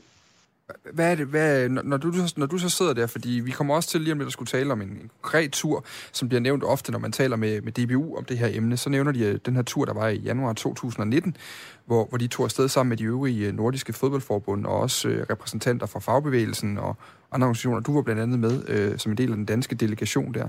[0.93, 3.89] Hvad er det, hvad, når, du, når du så sidder der, fordi vi kommer også
[3.89, 6.63] til lige om lidt at skulle tale om en, en konkret tur, som bliver nævnt
[6.63, 9.39] ofte, når man taler med, med DBU om det her emne, så nævner de øh,
[9.45, 11.37] den her tur, der var i januar 2019,
[11.85, 15.25] hvor, hvor de tog afsted sammen med de øvrige øh, nordiske fodboldforbund og også øh,
[15.29, 16.95] repræsentanter fra fagbevægelsen og
[17.31, 17.79] andre organisationer.
[17.79, 20.47] Du var blandt andet med øh, som en del af den danske delegation der.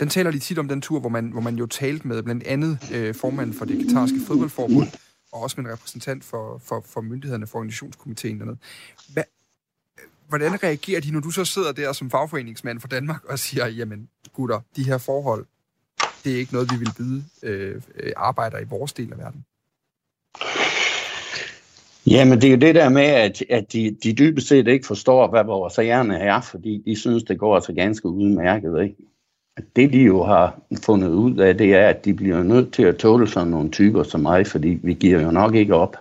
[0.00, 2.44] Den taler de tit om den tur, hvor man, hvor man jo talte med blandt
[2.44, 4.88] andet øh, formanden for det katarske fodboldforbund,
[5.32, 8.56] og også med en repræsentant for, for, for myndighederne for organisationskomiteen dernede.
[9.12, 9.24] Hvad,
[10.28, 14.08] hvordan reagerer de, når du så sidder der som fagforeningsmand for Danmark og siger, jamen
[14.32, 15.46] gutter, de her forhold,
[16.24, 19.44] det er ikke noget, vi vil byde øh, øh, arbejder i vores del af verden?
[22.06, 25.30] Jamen, det er jo det der med, at, at de, de dybest set ikke forstår,
[25.30, 28.82] hvad vores hjerne er, fordi de synes, det går altså ganske udmærket.
[28.82, 28.96] Ikke?
[29.76, 32.96] Det, de jo har fundet ud af, det er, at de bliver nødt til at
[32.96, 35.96] tåle sådan nogle typer som mig, fordi vi giver jo nok ikke op.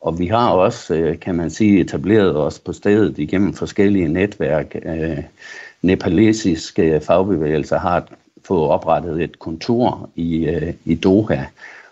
[0.00, 4.76] Og vi har også, øh, kan man sige, etableret os på stedet igennem forskellige netværk.
[4.84, 5.18] Øh,
[5.82, 8.08] nepalesiske fagbevægelser har
[8.44, 11.44] fået oprettet et kontor i, øh, i Doha,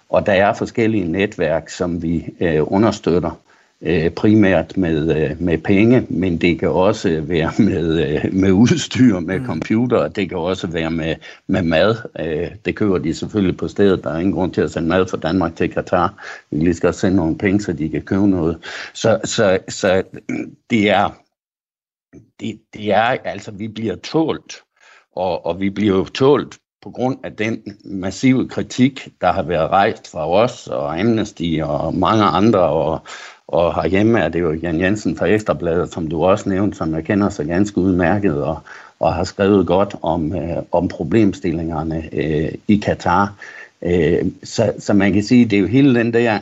[0.09, 3.31] og der er forskellige netværk, som vi understøtter
[4.17, 9.47] primært med, med penge, men det kan også være med, med udstyr, med mm.
[9.47, 11.15] computer, det kan også være med,
[11.47, 11.97] med mad.
[12.65, 14.05] Det køber de selvfølgelig på stedet.
[14.05, 16.27] Der er ingen grund til at sende mad fra Danmark til Katar.
[16.51, 18.59] Vi lige skal sende nogle penge, så de kan købe noget.
[18.95, 20.03] Så, så, så
[20.71, 21.09] det er
[22.41, 24.57] det, det er altså, vi bliver tålt,
[25.17, 29.71] og, og vi bliver jo tålt på grund af den massive kritik, der har været
[29.71, 33.01] rejst fra os og Amnesty og mange andre, og,
[33.49, 37.05] og herhjemme er det jo Jan Jensen fra Ekstrabladet, som du også nævnte, som jeg
[37.05, 38.59] kender sig ganske udmærket, og,
[39.01, 43.35] og har skrevet godt om, øh, om problemstillingerne øh, i Katar.
[43.83, 46.39] Øh, så, så man kan sige, det er jo hele den der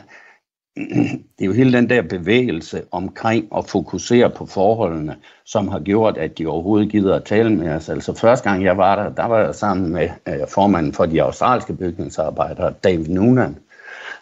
[1.37, 5.15] det er jo hele den der bevægelse omkring at fokusere på forholdene,
[5.45, 7.89] som har gjort, at de overhovedet gider at tale med os.
[7.89, 11.23] Altså første gang jeg var der, der var jeg sammen med øh, formanden for de
[11.23, 13.57] australske bygningsarbejdere, David Noonan,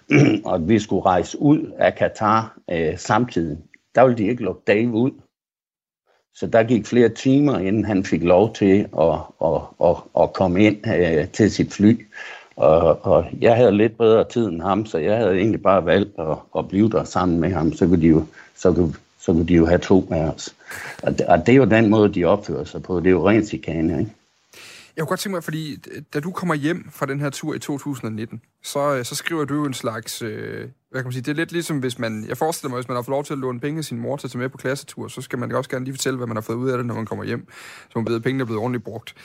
[0.46, 3.58] og vi skulle rejse ud af Katar øh, samtidig.
[3.96, 5.12] Der ville de ikke lukke Dave ud.
[6.36, 10.64] Så der gik flere timer, inden han fik lov til at, at, at, at komme
[10.64, 12.06] ind øh, til sit fly.
[12.56, 16.20] Og, og jeg havde lidt bedre tid end ham, så jeg havde egentlig bare valgt
[16.20, 17.74] at, at blive der sammen med ham.
[17.74, 20.56] Så kunne de jo, så kunne, så kunne de jo have to med os.
[21.04, 23.00] Og det, og det er jo den måde, de opfører sig på.
[23.00, 24.12] Det er jo rent chikane, ikke?
[24.96, 25.78] Jeg kunne godt tænke mig, fordi
[26.14, 29.66] da du kommer hjem fra den her tur i 2019, så, så skriver du jo
[29.66, 32.70] en slags, øh, hvad kan man sige, det er lidt ligesom hvis man, jeg forestiller
[32.70, 34.32] mig, hvis man har fået lov til at låne penge af sin mor til at
[34.32, 36.56] tage med på klassetur, så skal man også gerne lige fortælle, hvad man har fået
[36.56, 37.48] ud af det, når man kommer hjem,
[37.90, 39.16] så man ved, at pengene er blevet ordentligt brugt.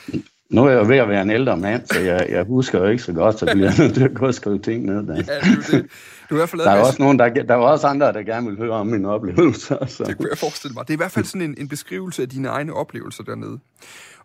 [0.49, 3.03] Nu er jeg ved at være en ældre mand, så jeg, jeg husker jo ikke
[3.03, 5.07] så godt, så bliver jeg nødt til at gå og skrive ting ned.
[5.07, 5.15] Der.
[5.15, 5.85] Ja, det er det.
[6.29, 8.71] Du er der er også nogen, der, der er også andre, der gerne vil høre
[8.71, 9.85] om mine oplevelser.
[9.85, 10.03] Så.
[10.03, 10.87] Det kunne jeg forestille mig.
[10.87, 13.59] Det er i hvert fald sådan en, en beskrivelse af dine egne oplevelser dernede.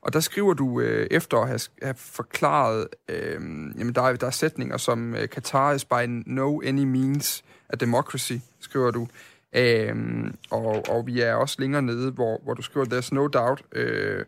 [0.04, 3.40] Og der skriver du, øh, efter at have, have forklaret, øh,
[3.78, 7.76] jamen der er, der er sætninger som, øh, Qatar is by no any means a
[7.76, 9.08] democracy, skriver du.
[9.56, 9.96] Øh,
[10.50, 14.24] og, og vi er også længere nede, hvor, hvor du skriver, there's no doubt øh,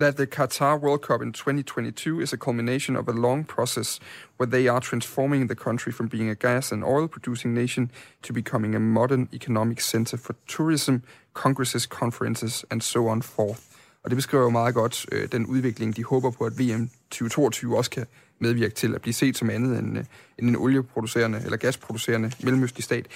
[0.00, 4.00] that the Qatar World Cup in 2022 is a culmination of a long process
[4.38, 7.90] where they are transforming the country from being a gas and oil producing nation
[8.22, 11.02] to becoming a modern economic center for tourism,
[11.34, 13.71] congresses, conferences, and so on forth.
[14.04, 17.76] Og det beskriver jo meget godt øh, den udvikling, de håber på, at VM 2022
[17.76, 18.06] også kan
[18.38, 20.04] medvirke til at blive set som andet end, øh,
[20.38, 23.06] end en olieproducerende eller gasproducerende mellemøstlig stat.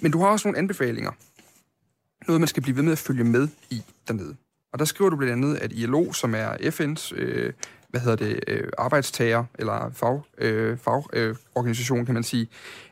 [0.00, 1.10] Men du har også nogle anbefalinger.
[2.26, 4.36] Noget, man skal blive ved med at følge med i dernede.
[4.72, 7.52] Og der skriver du blandt andet, at ILO, som er FN's øh,
[7.88, 12.48] hvad hedder det, øh, arbejdstager eller fag, øh, fagorganisation, øh, kan man sige,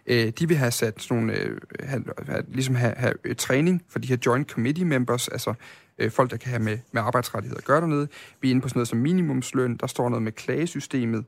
[0.06, 3.82] øh, de vil have sat sådan nogle, øh, have, have, ligesom have, have øh, træning
[3.88, 5.54] for de her joint committee members, altså
[5.98, 8.08] øh, folk, der kan have med, med arbejdsrettigheder at gøre dernede.
[8.40, 11.24] Vi er inde på sådan noget som minimumsløn, der står noget med klagesystemet,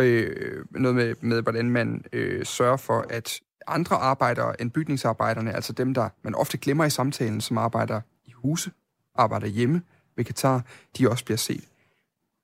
[0.00, 5.72] øh, noget med, med, hvordan man øh, sørger for, at andre arbejdere end bygningsarbejderne, altså
[5.72, 8.70] dem, der man ofte glemmer i samtalen, som arbejder i huse,
[9.14, 9.82] arbejder hjemme
[10.16, 10.64] ved Katar,
[10.98, 11.64] de også bliver set.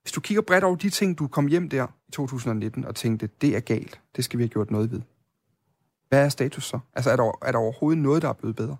[0.02, 3.28] Hvis du kigger bredt over de ting, du kom hjem der i 2019 og tænkte,
[3.40, 5.00] det er galt, det skal vi have gjort noget ved.
[6.08, 6.78] Hvad er status så?
[6.94, 8.76] Altså er der, er der overhovedet noget, der er blevet bedre?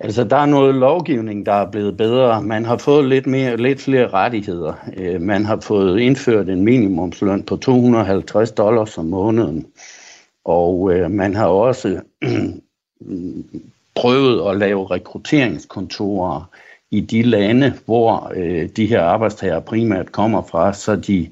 [0.00, 2.42] Altså, der er noget lovgivning, der er blevet bedre.
[2.42, 4.74] Man har fået lidt, mere, lidt flere rettigheder.
[4.96, 9.66] Øh, man har fået indført en minimumsløn på 250 dollars om måneden.
[10.44, 12.00] Og øh, man har også
[14.00, 16.50] prøvet at lave rekrutteringskontorer
[16.90, 21.30] i de lande, hvor øh, de her arbejdstager primært kommer fra, så de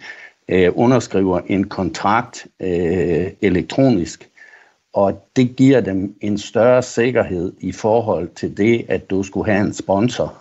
[0.48, 4.29] øh, underskriver en kontrakt øh, elektronisk,
[4.94, 9.66] og det giver dem en større sikkerhed i forhold til det, at du skulle have
[9.66, 10.35] en sponsor,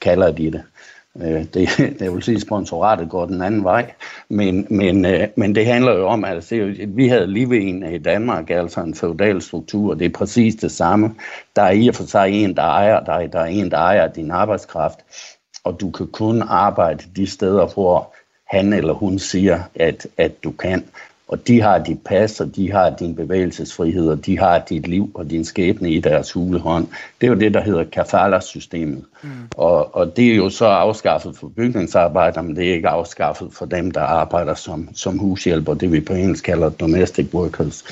[0.00, 0.62] kalder de det.
[1.20, 3.92] Øh, det, det vil sige, at sponsoratet går den anden vej.
[4.28, 7.92] Men, men, øh, men det handler jo om, at altså, vi havde lige en øh,
[7.92, 11.14] i Danmark, altså en feudal struktur, det er præcis det samme.
[11.56, 14.12] Der er i og for sig en, der ejer dig, der er en, der ejer
[14.12, 14.98] din arbejdskraft,
[15.64, 18.14] og du kan kun arbejde de steder, hvor
[18.46, 20.84] han eller hun siger, at, at du kan.
[21.28, 25.10] Og de har dit pas, og de har din bevægelsesfrihed, og de har dit liv
[25.14, 26.86] og din skæbne i deres hulehånd.
[27.20, 29.04] Det er jo det, der hedder kafala-systemet.
[29.22, 29.30] Mm.
[29.56, 33.66] Og, og det er jo så afskaffet for bygningsarbejdere, men det er ikke afskaffet for
[33.66, 37.84] dem, der arbejder som, som hushjælper, det vi på engelsk kalder domestic workers.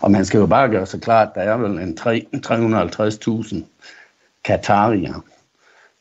[0.00, 1.98] Og man skal jo bare gøre sig klart, der er vel en
[2.46, 3.56] 350.000
[4.44, 5.24] katarier,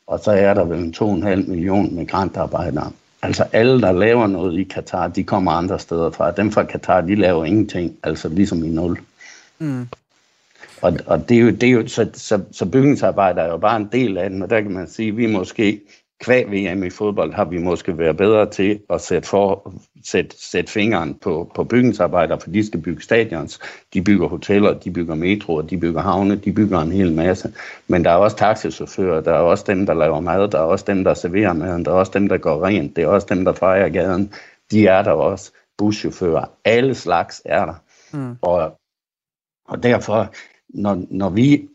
[0.07, 2.91] og så er der vel en 2,5 million migrantarbejdere.
[3.25, 6.31] Altså alle, der laver noget i Katar, de kommer andre steder fra.
[6.31, 8.99] Dem fra Katar, de laver ingenting, altså ligesom i nul.
[9.59, 9.87] Mm.
[10.81, 13.77] Og, og det er jo, det er jo så, så, så bygningsarbejde er jo bare
[13.77, 15.81] en del af den, og der kan man sige, at vi måske
[16.19, 19.73] kvæg VM i fodbold har vi måske været bedre til at sætte, for,
[20.05, 23.59] sætte, sætte fingeren på, på bygningsarbejdere, for de skal bygge stadions,
[23.93, 27.53] de bygger hoteller, de bygger metroer, de bygger havne, de bygger en hel masse.
[27.87, 30.85] Men der er også taxichauffører, der er også dem, der laver mad, der er også
[30.87, 33.45] dem, der serverer maden, der er også dem, der går rent, det er også dem,
[33.45, 34.33] der fejrer gaden.
[34.71, 35.51] De er der også.
[35.77, 37.73] Buschauffører, alle slags er der.
[38.13, 38.35] Mm.
[38.41, 38.79] Og,
[39.67, 40.33] og derfor
[40.69, 41.67] når, når vi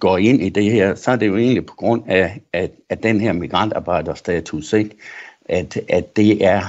[0.00, 3.02] går ind i det her, så er det jo egentlig på grund af, at, at
[3.02, 4.96] den her migrantarbejderstatus, ikke?
[5.44, 6.62] At, at det er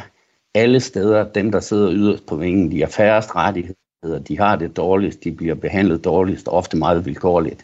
[0.55, 4.77] alle steder, dem der sidder yderst på vingen, de har færrest rettigheder, de har det
[4.77, 7.63] dårligst, de bliver behandlet dårligst, ofte meget vilkårligt.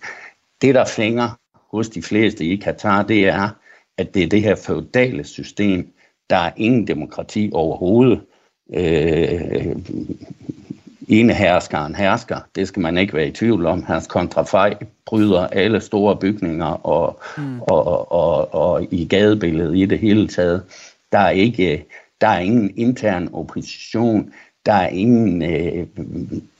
[0.62, 1.40] Det, der fænger
[1.72, 3.50] hos de fleste i Katar, det er,
[3.98, 5.94] at det er det her feudale system,
[6.30, 8.22] der er ingen demokrati overhovedet.
[8.74, 9.76] Øh,
[11.08, 12.40] ene herskeren hersker.
[12.56, 13.84] Det skal man ikke være i tvivl om.
[13.84, 14.74] Hans kontrafej
[15.06, 17.62] bryder alle store bygninger og, mm.
[17.62, 20.64] og, og, og, og i gadebilledet i det hele taget.
[21.12, 21.86] Der er ikke
[22.22, 24.34] der er ingen intern opposition.
[24.66, 25.88] Der er ingen øh,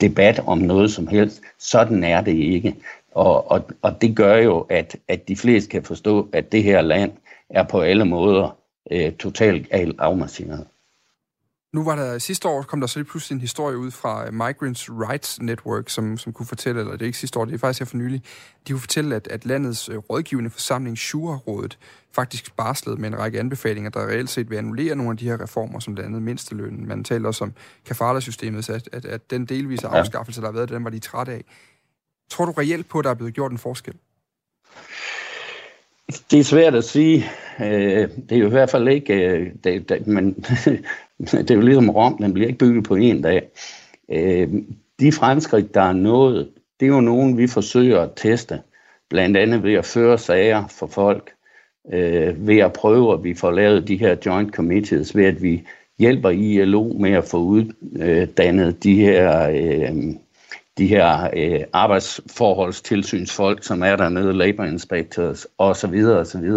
[0.00, 1.42] debat om noget som helst.
[1.58, 2.74] Sådan er det ikke.
[3.12, 6.80] Og, og, og det gør jo, at, at de fleste kan forstå, at det her
[6.80, 7.12] land
[7.50, 8.56] er på alle måder
[8.90, 10.66] øh, totalt afmasseret.
[11.74, 14.90] Nu var der sidste år, kom der så lige pludselig en historie ud fra Migrants
[14.90, 17.80] Rights Network, som, som kunne fortælle, eller det er ikke sidste år, det er faktisk
[17.80, 18.22] her for nylig,
[18.68, 21.78] de kunne fortælle, at, at landets øh, rådgivende forsamling, Shura-rådet,
[22.12, 25.40] faktisk barslede med en række anbefalinger, der reelt set vil annullere nogle af de her
[25.40, 26.88] reformer, som blandt andet mindstelønnen.
[26.88, 27.52] Man taler også om
[27.86, 31.32] kafala-systemet, så at, at, at den delvise afskaffelse, der har været, den var de trætte
[31.32, 31.44] af.
[32.30, 33.94] Tror du reelt på, at der er blevet gjort en forskel?
[36.30, 37.24] Det er svært at sige.
[37.60, 40.34] Øh, det er jo i hvert fald ikke, øh, det, det, men
[41.32, 43.48] det er jo ligesom Rom, den bliver ikke bygget på en dag.
[44.08, 44.48] Øh,
[45.00, 46.48] de fremskridt, der er nået,
[46.80, 48.60] det er jo nogen, vi forsøger at teste.
[49.10, 51.32] Blandt andet ved at føre sager for folk,
[52.36, 55.62] ved at prøve, at vi får lavet de her joint committees, ved at vi
[55.98, 59.48] hjælper ILO med at få uddannet de her
[60.78, 66.04] de her øh, arbejdsforholdstilsynsfolk, som er dernede, labor inspectors osv.
[66.04, 66.50] osv.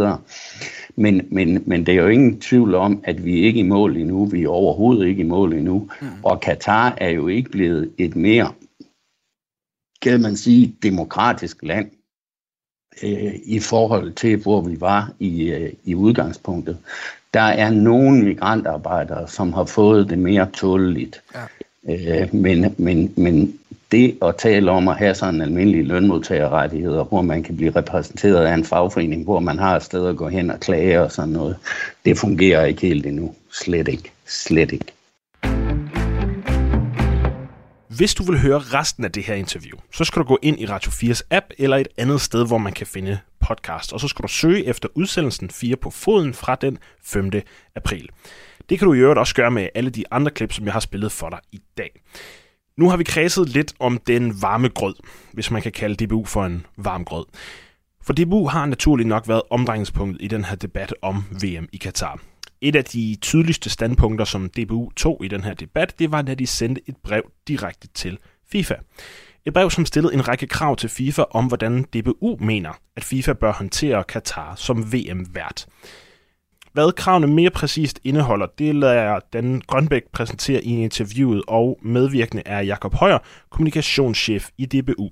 [0.95, 3.97] Men, men, men det er jo ingen tvivl om, at vi er ikke i mål
[3.97, 4.25] endnu.
[4.25, 5.89] Vi er overhovedet ikke i mål endnu.
[6.01, 6.07] Mm.
[6.23, 8.53] Og Katar er jo ikke blevet et mere,
[10.01, 11.91] kan man sige, demokratisk land.
[13.03, 16.77] øh, i forhold til, hvor vi var i, øh, i udgangspunktet.
[17.33, 21.21] Der er nogle migrantarbejdere, som har fået det mere tåleligt.
[21.35, 22.21] Ja.
[22.23, 23.58] Øh, men, men, men
[23.91, 28.53] det at tale om at have sådan almindelige lønmodtagerrettigheder, hvor man kan blive repræsenteret af
[28.53, 31.55] en fagforening, hvor man har et sted at gå hen og klage og sådan noget,
[32.05, 33.35] det fungerer ikke helt endnu.
[33.51, 34.11] Slet ikke.
[34.25, 34.85] Slet ikke.
[37.87, 40.65] Hvis du vil høre resten af det her interview, så skal du gå ind i
[40.65, 44.23] Radio 4's app eller et andet sted, hvor man kan finde podcast, og så skal
[44.23, 47.31] du søge efter udsendelsen 4 på foden fra den 5.
[47.75, 48.09] april.
[48.69, 50.79] Det kan du i øvrigt også gøre med alle de andre klip, som jeg har
[50.79, 52.01] spillet for dig i dag.
[52.79, 54.95] Nu har vi kredset lidt om den varme grød,
[55.33, 57.25] hvis man kan kalde DBU for en varm grød.
[58.03, 62.19] For DBU har naturligt nok været omdrejningspunktet i den her debat om VM i Katar.
[62.61, 66.33] Et af de tydeligste standpunkter, som DBU tog i den her debat, det var, da
[66.33, 68.17] de sendte et brev direkte til
[68.51, 68.75] FIFA.
[69.45, 73.33] Et brev, som stillede en række krav til FIFA om, hvordan DBU mener, at FIFA
[73.33, 75.67] bør håndtere Katar som VM-vært.
[76.73, 82.61] Hvad kravene mere præcist indeholder, det lader Dan Grønbæk præsentere i interviewet, og medvirkende er
[82.61, 83.17] Jakob Højer,
[83.49, 85.09] kommunikationschef i DBU.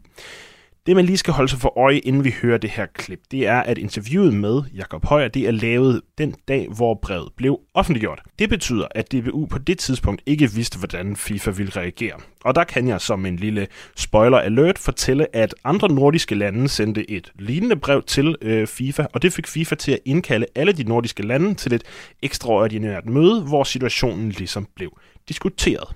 [0.87, 3.47] Det, man lige skal holde sig for øje, inden vi hører det her klip, det
[3.47, 8.21] er, at interviewet med Jakob Højer, det er lavet den dag, hvor brevet blev offentliggjort.
[8.39, 12.13] Det betyder, at DBU på det tidspunkt ikke vidste, hvordan FIFA ville reagere.
[12.43, 17.11] Og der kan jeg som en lille spoiler alert fortælle, at andre nordiske lande sendte
[17.11, 20.83] et lignende brev til øh, FIFA, og det fik FIFA til at indkalde alle de
[20.83, 21.83] nordiske lande til et
[22.21, 25.95] ekstraordinært møde, hvor situationen ligesom blev diskuteret.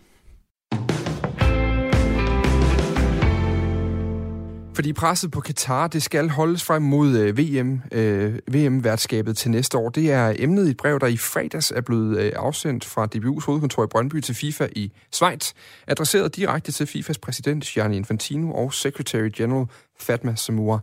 [4.74, 9.78] Fordi presset på Katar, det skal holdes frem mod øh, VM, øh, VM-værtskabet til næste
[9.78, 9.90] år.
[9.90, 13.46] Det er emnet i et brev, der i fredags er blevet øh, afsendt fra DBU's
[13.46, 15.54] hovedkontor i Brøndby til FIFA i Schweiz,
[15.88, 19.66] adresseret direkte til FIFAs præsident Gianni Infantino og Secretary General
[20.00, 20.80] Fatma Samoura.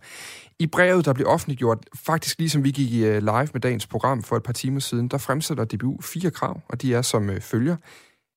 [0.58, 4.36] I brevet, der blev offentliggjort, faktisk ligesom vi gik øh, live med dagens program for
[4.36, 7.76] et par timer siden, der fremsætter DBU fire krav, og de er som øh, følger.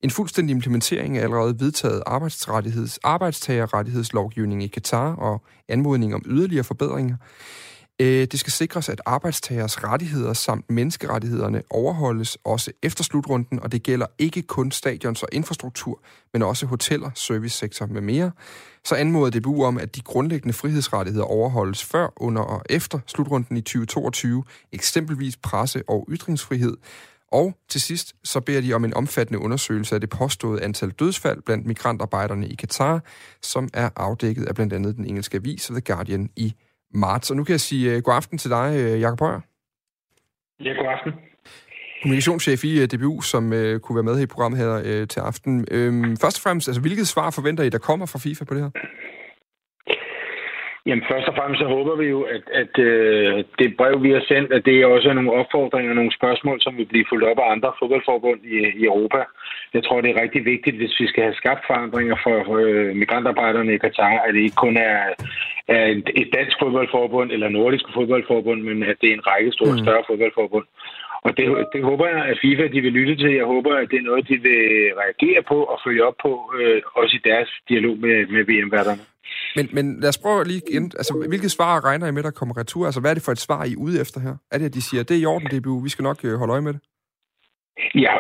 [0.04, 7.16] En fuldstændig implementering af allerede vedtaget arbejdsrettigheds, arbejdstagerrettighedslovgivning i Katar og anmodning om yderligere forbedringer.
[8.02, 13.84] Øh, det skal sikres, at arbejdstagers rettigheder samt menneskerettighederne overholdes også efter slutrunden, og det
[13.84, 16.02] gælder ikke kun stadions og infrastruktur,
[16.34, 18.32] men også hoteller, servicesektor med mere.
[18.84, 23.62] Så anmoder DBU om, at de grundlæggende frihedsrettigheder overholdes før, under og efter slutrunden i
[23.62, 26.78] 2022, eksempelvis presse- og ytringsfrihed,
[27.32, 31.42] og til sidst så beder de om en omfattende undersøgelse af det påståede antal dødsfald
[31.42, 33.04] blandt migrantarbejderne i Katar,
[33.42, 36.54] som er afdækket af blandt andet den engelske avis The Guardian i
[36.94, 37.30] marts.
[37.30, 39.40] Og nu kan jeg sige uh, god aften til dig, uh, Jakob Højer.
[40.60, 41.12] Ja, god aften.
[42.02, 45.20] Kommunikationschef i uh, DBU, som uh, kunne være med her i programmet her uh, til
[45.20, 45.60] aften.
[45.60, 48.62] Uh, først og fremmest, altså, hvilket svar forventer I, der kommer fra FIFA på det
[48.64, 48.70] her?
[50.86, 54.24] Jamen først og fremmest så håber vi jo, at, at øh, det brev, vi har
[54.28, 57.52] sendt, at det er også nogle opfordringer, nogle spørgsmål, som vil blive fuldt op af
[57.52, 59.22] andre fodboldforbund i, i Europa.
[59.74, 63.74] Jeg tror, det er rigtig vigtigt, hvis vi skal have skabt forandringer for øh, migrantarbejderne
[63.74, 65.00] i Katar, at det ikke kun er,
[65.68, 69.76] er et, et dansk fodboldforbund eller nordisk fodboldforbund, men at det er en række store,
[69.76, 69.84] mm.
[69.84, 70.66] større fodboldforbund.
[71.26, 73.32] Og det, det håber jeg, at FIFA de vil lytte til.
[73.34, 74.64] Jeg håber, at det er noget, de vil
[75.02, 79.11] reagere på og følge op på, øh, også i deres dialog med, med VM-værterne.
[79.56, 80.84] Men, men lad os prøve lige igen.
[80.84, 82.86] Altså, hvilket svar regner I med, der kommer retur?
[82.86, 84.36] Altså, hvad er det for et svar, I er ude efter her?
[84.52, 86.52] Er det, at de siger, det er i orden, DBU, vi skal nok øh, holde
[86.54, 86.82] øje med det?
[87.96, 88.16] Ja,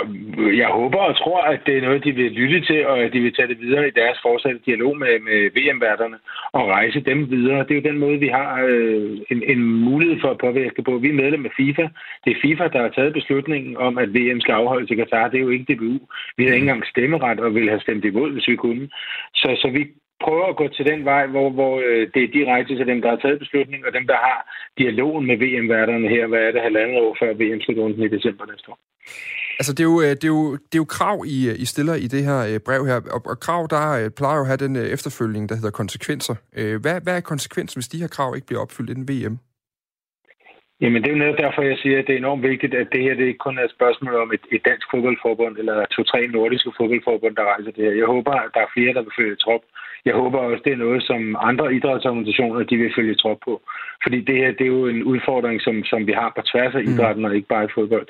[0.61, 3.19] jeg håber og tror, at det er noget, de vil lytte til, og at de
[3.19, 6.17] vil tage det videre i deres fortsatte dialog med, med VM-værterne
[6.51, 7.63] og rejse dem videre.
[7.63, 10.97] Det er jo den måde, vi har øh, en, en mulighed for at påvirke på.
[10.97, 11.85] Vi er medlem af FIFA.
[12.25, 15.27] Det er FIFA, der har taget beslutningen om, at VM skal afholdes i Katar.
[15.27, 15.99] Det er jo ikke DBU.
[16.37, 18.89] Vi har ikke engang stemmeret og ville have stemt imod, hvis vi kunne.
[19.33, 19.81] Så, så vi
[20.25, 23.09] prøver at gå til den vej, hvor, hvor øh, det er direkte til dem, der
[23.09, 24.39] har taget beslutningen, og dem, der har
[24.81, 26.27] dialogen med VM-værterne her.
[26.27, 28.79] Hvad er det halvandet år før VM-slutrunden i december næste år?
[29.59, 31.95] Altså, det er, jo, øh, det, er jo, det er jo krav, I, I stiller
[32.05, 34.75] i det her øh, brev her, og, og krav, der plejer jo at have den
[34.75, 36.35] efterfølgning, der hedder konsekvenser.
[36.83, 39.39] Hvad, hvad er konsekvensen, hvis de her krav ikke bliver opfyldt inden VM?
[40.81, 43.01] Jamen, det er jo netop derfor, jeg siger, at det er enormt vigtigt, at det
[43.03, 46.71] her det ikke kun er et spørgsmål om et, et dansk fodboldforbund eller to-tre nordiske
[46.77, 47.99] fodboldforbund, der rejser det her.
[48.01, 49.63] Jeg håber, at der er flere, der vil følge trop.
[50.05, 53.61] Jeg håber også, det er noget, som andre idrætsorganisationer de vil følge trop på.
[54.03, 56.83] Fordi det her det er jo en udfordring, som, som vi har på tværs af
[56.83, 56.89] mm.
[56.91, 57.29] idrætten, mm.
[57.29, 58.07] og ikke bare i fodbold.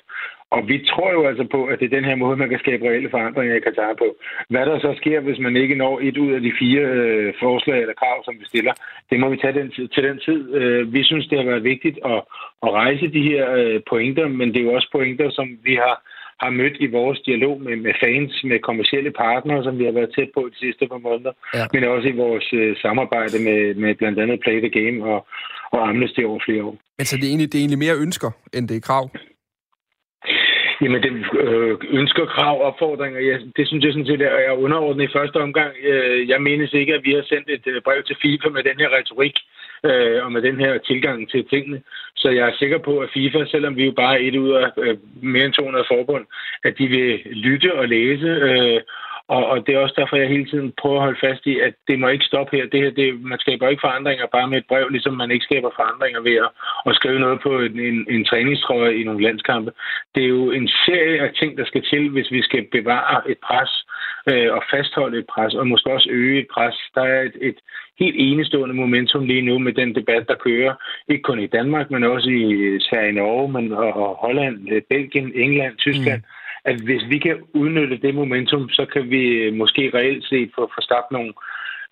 [0.56, 2.86] Og vi tror jo altså på, at det er den her måde, man kan skabe
[2.90, 4.08] reelle forandringer i Katar på.
[4.50, 7.80] Hvad der så sker, hvis man ikke når et ud af de fire øh, forslag
[7.82, 8.74] eller krav, som vi stiller,
[9.10, 10.54] det må vi tage den, til den tid.
[10.60, 12.22] Øh, vi synes, det har været vigtigt at,
[12.66, 15.96] at rejse de her øh, pointer, men det er jo også pointer, som vi har
[16.44, 20.12] har mødt i vores dialog med, med fans, med kommersielle partnere, som vi har været
[20.16, 21.66] tæt på de sidste par måneder, ja.
[21.74, 25.20] men også i vores øh, samarbejde med, med blandt andet Play the Game og,
[25.72, 26.76] og Amnesty over flere år.
[26.98, 29.06] Men så det er egentlig, det er egentlig mere ønsker, end det er krav?
[30.82, 35.14] Jamen, det øh, ønsker, krav, opfordringer, ja, det synes jeg sådan set er underordnet i
[35.18, 35.72] første omgang.
[35.84, 38.78] Øh, jeg menes ikke, at vi har sendt et øh, brev til FIFA med den
[38.80, 39.38] her retorik
[39.84, 41.82] øh, og med den her tilgang til tingene.
[42.16, 44.70] Så jeg er sikker på, at FIFA, selvom vi jo bare er et ud af
[44.78, 46.26] øh, mere end 200 forbund,
[46.64, 48.82] at de vil lytte og læse øh,
[49.36, 51.74] og, og det er også derfor, jeg hele tiden prøver at holde fast i, at
[51.88, 52.66] det må ikke stoppe her.
[52.66, 55.72] Det her det, man skaber ikke forandringer bare med et brev, ligesom man ikke skaber
[55.76, 56.50] forandringer ved at,
[56.90, 59.72] at skrive noget på en, en, en træningstrøje i nogle landskampe.
[60.16, 63.40] Det er jo en serie af ting, der skal til, hvis vi skal bevare et
[63.48, 63.72] pres
[64.32, 66.76] øh, og fastholde et pres, og måske også øge et pres.
[66.96, 67.60] Der er et, et
[68.00, 70.74] helt enestående momentum lige nu med den debat, der kører,
[71.08, 74.56] ikke kun i Danmark, men også i Sverige, Norge, men, og, og Holland,
[74.90, 76.22] Belgien, England, Tyskland.
[76.22, 80.52] Mm at hvis vi kan udnytte det momentum, så kan vi øh, måske reelt set
[80.56, 81.34] få, få skabt nogle,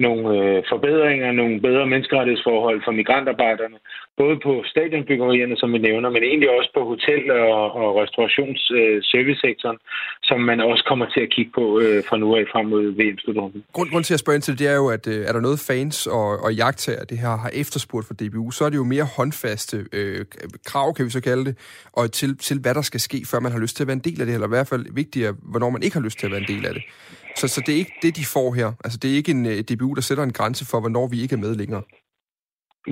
[0.05, 3.77] nogle øh, forbedringer, nogle bedre menneskerettighedsforhold for migrantarbejderne,
[4.21, 10.27] både på stadionbyggerierne, som vi nævner, men egentlig også på hotel- og, og restaurationsservicesektoren, øh,
[10.29, 13.63] som man også kommer til at kigge på øh, fra nu af frem mod VM-slutrunden.
[13.73, 15.41] Grund, grund til at spørge ind til det, det er jo, at øh, er der
[15.47, 18.83] noget fans og, og jagttager, det her har efterspurgt for DBU, så er det jo
[18.83, 20.25] mere håndfaste øh,
[20.65, 21.55] krav, kan vi så kalde det,
[21.93, 24.07] og til, til hvad der skal ske, før man har lyst til at være en
[24.09, 26.31] del af det, eller i hvert fald vigtigere, hvornår man ikke har lyst til at
[26.31, 26.83] være en del af det.
[27.35, 28.69] Så, så det er ikke det, de får her.
[28.83, 31.35] Altså, det er ikke en øh, DBU, der sætter en grænse for, hvornår vi ikke
[31.35, 31.83] er med længere.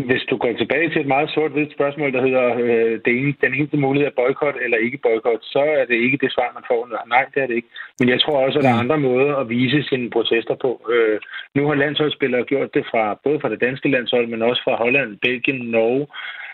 [0.10, 3.54] Hvis du går tilbage til et meget sort-hvidt spørgsmål, der hedder øh, det ene, den
[3.54, 6.80] eneste mulighed er boykot eller ikke boykot, så er det ikke det svar, man får.
[7.16, 7.72] Nej, det er det ikke.
[8.00, 8.86] Men jeg tror også, at der er mm.
[8.86, 10.72] andre måder at vise sine protester på.
[10.94, 11.20] Øh,
[11.56, 15.18] nu har landsholdsspillere gjort det fra både fra det danske landshold, men også fra Holland,
[15.26, 16.08] Belgien, Norge,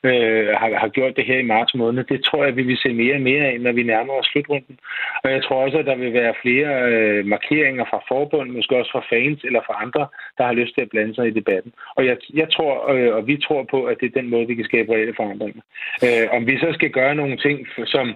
[0.04, 2.04] øh, har, har gjort det her i marts måned.
[2.04, 4.78] Det tror jeg, vi vil se mere og mere af, når vi nærmer os slutrunden.
[5.24, 8.92] Og jeg tror også, at der vil være flere øh, markeringer fra forbund, måske også
[8.92, 11.72] fra fans eller fra andre, der har lyst til at blande sig i debatten.
[11.96, 14.56] Og jeg, jeg tror, øh, og vi tror på, at det er den måde, vi
[14.56, 15.62] kan skabe reelle forandringer.
[16.06, 18.16] Øh, om vi så skal gøre nogle ting, som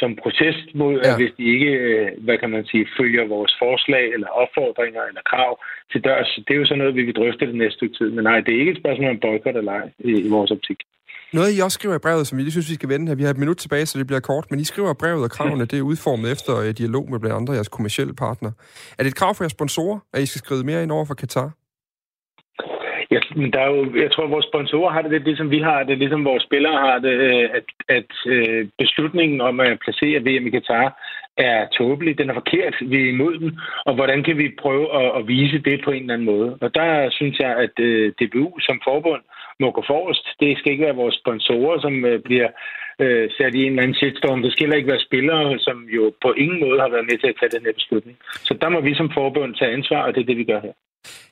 [0.00, 1.08] som protest mod, ja.
[1.08, 5.22] at hvis de ikke, øh, hvad kan man sige, følger vores forslag eller opfordringer eller
[5.30, 5.52] krav
[5.92, 8.10] til dørs, det er jo sådan noget, vi vil drøfte det næste stykke tid.
[8.10, 10.80] Men nej, det er ikke et spørgsmål om boykot eller ej i, i vores optik.
[11.32, 13.14] Noget, I også skriver i brevet, som vi lige synes, vi skal vende her.
[13.14, 14.50] Vi har et minut tilbage, så det bliver kort.
[14.50, 17.52] Men I skriver brevet, og kravene det er udformet efter øh, dialog med blandt andre
[17.54, 18.50] jeres kommersielle partner.
[18.98, 21.14] Er det et krav for jeres sponsorer, at I skal skrive mere ind over for
[21.14, 21.50] Katar?
[23.10, 25.60] Ja, men der er jo, jeg tror, at vores sponsorer har det lidt ligesom vi
[25.60, 30.20] har det, ligesom vores spillere har det, øh, at, at øh, beslutningen om at placere
[30.20, 30.88] VM i Katar
[31.36, 35.08] er tåbelig, den er forkert, vi er imod den, og hvordan kan vi prøve at,
[35.18, 36.58] at vise det på en eller anden måde?
[36.60, 39.22] Og der synes jeg, at øh, DBU som forbund
[39.62, 40.24] må gå forrest.
[40.40, 42.48] Det skal ikke være vores sponsorer, som øh, bliver
[43.04, 44.42] øh, sat i en eller anden shitstorm.
[44.42, 47.32] Det skal heller ikke være spillere, som jo på ingen måde har været med til
[47.32, 48.16] at tage den her beslutning.
[48.48, 50.74] Så der må vi som forbund tage ansvar, og det er det, vi gør her.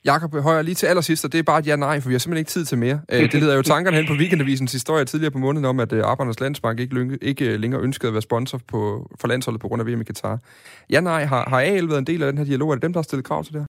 [0.04, 2.42] Jakob Højer, lige til allersidst, og det er bare et ja-nej, for vi har simpelthen
[2.42, 3.00] ikke tid til mere.
[3.12, 6.02] Øh, det leder jo tankerne hen på Weekendavisens historie tidligere på måneden om, at øh,
[6.04, 9.86] Arbejdernes Landsbank ikke, ikke længere ønskede at være sponsor på, for landsholdet på grund af
[9.86, 10.38] VM i Katar.
[10.90, 12.70] Ja-nej, har, har AL været en del af den her dialog?
[12.70, 13.66] Er det dem, der har stillet krav til det her?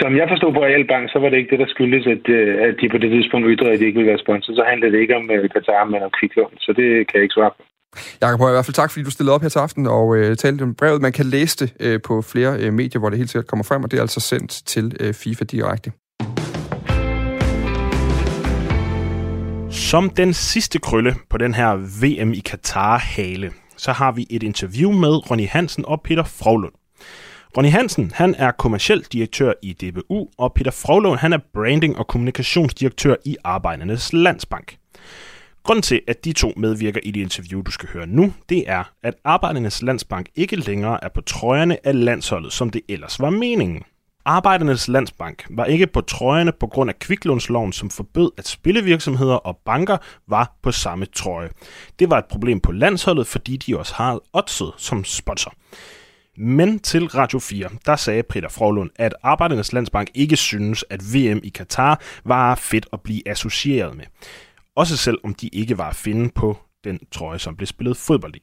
[0.00, 2.50] Som jeg forstod på AL Bank, så var det ikke det, der skyldes, at, øh,
[2.66, 4.50] at de på det tidspunkt ytrede, at de ikke ville være sponsor.
[4.58, 6.54] Så handlede det ikke om Katar, men om kviklån.
[6.64, 7.62] Så det kan jeg ikke svare på.
[8.22, 10.36] Jakob Højer, i hvert fald tak, fordi du stillede op her til aften og øh,
[10.36, 11.02] talte om brevet.
[11.02, 13.84] Man kan læse det øh, på flere øh, medier, hvor det helt sikkert kommer frem,
[13.84, 15.92] og det er altså sendt til øh, FIFA direkte.
[19.70, 21.70] Som den sidste krølle på den her
[22.02, 26.72] VM i Katar-hale, så har vi et interview med Ronny Hansen og Peter Froglund.
[27.56, 32.06] Ronny Hansen, han er kommerciel direktør i DBU, og Peter Frohlund, han er branding- og
[32.06, 34.76] kommunikationsdirektør i Arbejdernes Landsbank.
[35.62, 38.84] Grunden til, at de to medvirker i det interview, du skal høre nu, det er,
[39.02, 43.82] at Arbejdernes Landsbank ikke længere er på trøjerne af landsholdet, som det ellers var meningen.
[44.24, 49.56] Arbejdernes Landsbank var ikke på trøjerne på grund af kviklånsloven, som forbød, at spillevirksomheder og
[49.64, 49.96] banker
[50.28, 51.50] var på samme trøje.
[51.98, 55.54] Det var et problem på landsholdet, fordi de også har Odset som sponsor.
[56.36, 61.40] Men til Radio 4, der sagde Peter Frohlund, at Arbejdernes Landsbank ikke synes, at VM
[61.42, 64.04] i Katar var fedt at blive associeret med
[64.76, 68.42] også selvom de ikke var at finde på den trøje, som blev spillet fodbold i.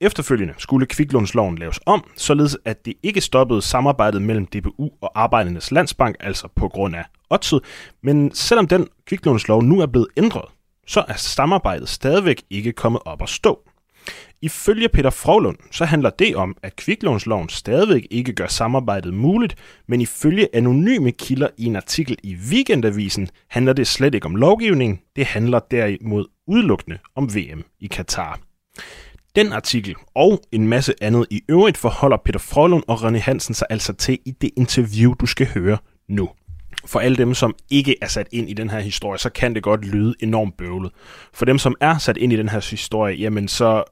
[0.00, 5.70] Efterfølgende skulle kviklånsloven laves om, således at det ikke stoppede samarbejdet mellem DBU og Arbejdernes
[5.70, 7.60] Landsbank, altså på grund af oddset.
[8.02, 10.44] men selvom den kviklånslov nu er blevet ændret,
[10.86, 13.67] så er samarbejdet stadigvæk ikke kommet op at stå.
[14.42, 19.54] Ifølge Peter Frohlund, så handler det om, at kviklånsloven stadigvæk ikke gør samarbejdet muligt,
[19.88, 25.00] men ifølge anonyme kilder i en artikel i Weekendavisen handler det slet ikke om lovgivning,
[25.16, 28.40] det handler derimod udelukkende om VM i Katar.
[29.36, 33.66] Den artikel og en masse andet i øvrigt forholder Peter Frølund og René Hansen sig
[33.70, 35.78] altså til i det interview, du skal høre
[36.08, 36.28] nu.
[36.86, 39.62] For alle dem, som ikke er sat ind i den her historie, så kan det
[39.62, 40.92] godt lyde enormt bøvlet.
[41.34, 43.84] For dem, som er sat ind i den her historie, jamen så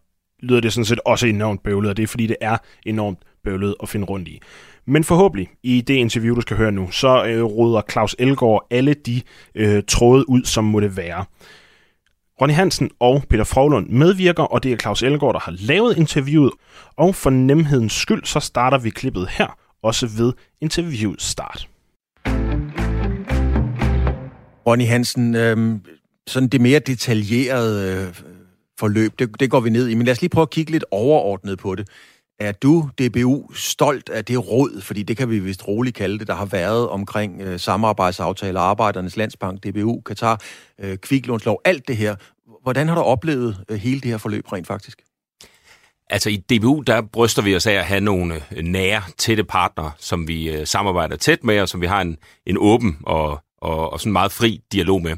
[0.43, 2.57] lyder det sådan set også enormt bøvlet, og det er fordi, det er
[2.87, 4.41] enormt bøvlet at finde rundt i.
[4.87, 8.95] Men forhåbentlig, i det interview, du skal høre nu, så øh, råder Claus Elgaard alle
[8.95, 9.23] de
[9.55, 11.25] øh, tråde ud, som må det være.
[12.41, 16.53] Ronny Hansen og Peter Froglund medvirker, og det er Claus Elgaard, der har lavet interviewet.
[16.97, 21.69] Og for nemhedens skyld, så starter vi klippet her, også ved interviewets start.
[24.67, 25.79] Ronny Hansen, øh,
[26.27, 28.36] sådan det mere detaljerede øh,
[28.79, 30.85] forløb, det, det går vi ned i, men lad os lige prøve at kigge lidt
[30.91, 31.89] overordnet på det.
[32.41, 36.27] Er du, DBU, stolt af det råd, fordi det kan vi vist roligt kalde det,
[36.27, 40.41] der har været omkring øh, samarbejdsaftaler, Arbejdernes Landsbank, DBU, Katar,
[40.81, 42.17] øh, kviklånslov, alt det her.
[42.63, 45.03] Hvordan har du oplevet øh, hele det her forløb rent faktisk?
[46.11, 49.93] Altså i DBU, der bryster vi os af at have nogle øh, nære, tætte partnere,
[49.99, 52.17] som vi øh, samarbejder tæt med, og som vi har en,
[52.47, 55.17] en åben og, og, og sådan meget fri dialog med.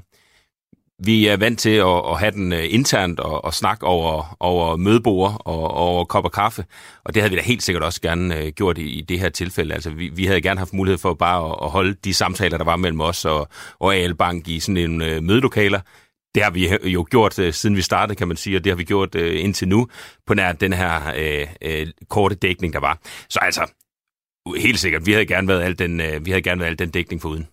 [1.04, 4.76] Vi er vant til at, at have den øh, internt og, og snakke over, over
[4.76, 6.64] mødebord og, og over kop og kaffe,
[7.04, 9.28] og det havde vi da helt sikkert også gerne øh, gjort i, i det her
[9.28, 9.74] tilfælde.
[9.74, 12.64] Altså, vi, vi havde gerne haft mulighed for bare at, at holde de samtaler, der
[12.64, 15.80] var mellem os og, og AL Bank i sådan en øh, mødelokaler.
[16.34, 18.76] Det har vi jo gjort, øh, siden vi startede, kan man sige, og det har
[18.76, 19.88] vi gjort øh, indtil nu,
[20.26, 22.98] på nær den her øh, øh, korte dækning, der var.
[23.28, 23.72] Så altså,
[24.56, 26.90] helt sikkert, vi havde gerne været al den, øh, vi havde gerne været al den
[26.90, 27.48] dækning foruden.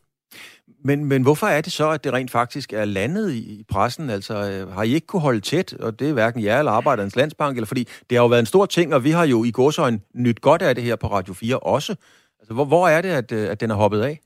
[0.85, 4.09] Men, men hvorfor er det så, at det rent faktisk er landet i, pressen?
[4.09, 7.15] Altså, øh, har I ikke kunne holde tæt, og det er hverken jer eller Arbejderens
[7.15, 9.51] Landsbank, eller fordi det har jo været en stor ting, og vi har jo i
[9.51, 11.95] gåsøjne nyt godt af det her på Radio 4 også.
[12.39, 14.19] Altså, hvor, hvor er det, at, øh, at den er hoppet af?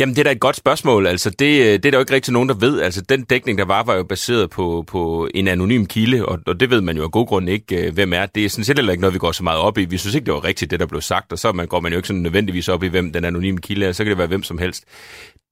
[0.00, 1.06] Jamen, det er da et godt spørgsmål.
[1.06, 2.80] Altså, det, øh, det er der jo ikke rigtig nogen, der ved.
[2.80, 6.60] Altså, den dækning, der var, var jo baseret på, på en anonym kilde, og, og
[6.60, 8.26] det ved man jo af god grund ikke, øh, hvem er.
[8.26, 9.84] Det er sådan set heller ikke noget, vi går så meget op i.
[9.84, 11.92] Vi synes ikke, det var rigtigt, det der blev sagt, og så man går man
[11.92, 13.92] jo ikke sådan nødvendigvis op i, hvem den anonyme kilde er.
[13.92, 14.84] Så kan det være hvem som helst.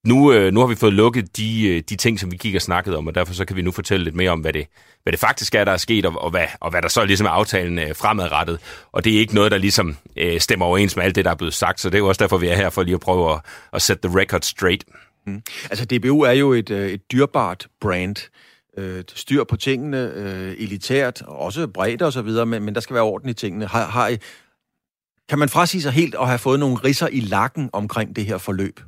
[0.05, 2.61] Nu, øh, nu har vi fået lukket de, øh, de ting, som vi gik og
[2.61, 4.67] snakkede om, og derfor så kan vi nu fortælle lidt mere om, hvad det,
[5.03, 7.27] hvad det faktisk er, der er sket, og, og, hvad, og hvad der så ligesom
[7.27, 8.59] er aftalen øh, fremadrettet.
[8.91, 11.35] Og det er ikke noget, der ligesom øh, stemmer overens med alt det, der er
[11.35, 13.33] blevet sagt, så det er jo også derfor, vi er her for lige at prøve
[13.33, 13.39] at,
[13.73, 14.83] at sætte the record straight.
[15.27, 15.41] Mm.
[15.69, 18.29] Altså DBU er jo et, øh, et dyrbart brand.
[18.77, 22.93] Øh, styr på tingene, øh, elitært, også bredt og så videre, men, men der skal
[22.93, 23.67] være orden i tingene.
[23.67, 24.17] Har, har I,
[25.29, 28.37] kan man frasige sig helt og have fået nogle risser i lakken omkring det her
[28.37, 28.79] forløb?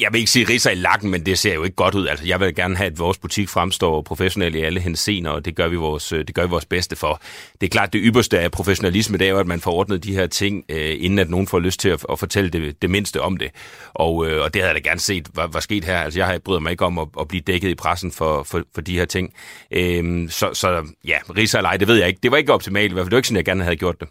[0.00, 2.06] Jeg vil ikke sige riser i lakken, men det ser jo ikke godt ud.
[2.06, 5.56] Altså, jeg vil gerne have, at vores butik fremstår professionelt i alle hensener, og det
[5.56, 7.20] gør vi vores, øh, det gør vi vores bedste for.
[7.60, 10.14] Det er klart, det ypperste af professionalisme, det er jo, at man får ordnet de
[10.14, 13.20] her ting, øh, inden at nogen får lyst til at, at fortælle det, det mindste
[13.20, 13.50] om det.
[13.94, 15.98] Og, øh, og det havde jeg da gerne set, var, var sket her.
[15.98, 18.62] Altså, jeg har bryder mig ikke om at, at blive dækket i pressen for, for,
[18.74, 19.32] for de her ting.
[19.70, 22.20] Øhm, så, så ja, riser eller ej, det ved jeg ikke.
[22.22, 23.10] Det var ikke optimalt, i hvert fald.
[23.10, 24.08] Det var ikke sådan, jeg gerne havde gjort det.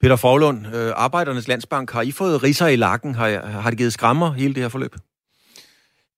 [0.00, 3.14] Peter Forlund, øh, Arbejdernes Landsbank, har I fået riser i lakken?
[3.14, 4.94] Har, har det givet skrammer hele det her forløb?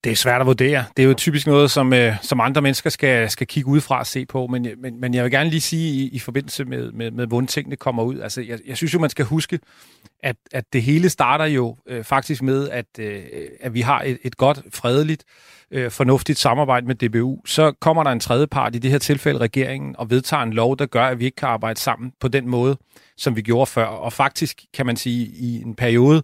[0.04, 0.84] Det er svært at vurdere.
[0.96, 4.06] Det er jo typisk noget, som, øh, som andre mennesker skal, skal kigge udefra og
[4.06, 4.46] se på.
[4.46, 7.26] Men, øh, men, men jeg vil gerne lige sige i, i forbindelse med, med, med
[7.26, 8.20] hvordan tingene kommer ud.
[8.20, 9.58] Altså, jeg, jeg synes jo, man skal huske,
[10.22, 13.22] at, at det hele starter jo øh, faktisk med, at, øh,
[13.60, 17.38] at vi har et, et godt, fredeligt, øh, Øh, fornuftigt samarbejde med DBU.
[17.46, 20.76] Så kommer der en tredje part, i det her tilfælde regeringen, og vedtager en lov,
[20.76, 22.76] der gør, at vi ikke kan arbejde sammen på den måde,
[23.16, 23.84] som vi gjorde før.
[23.84, 26.22] Og faktisk kan man sige, i en periode,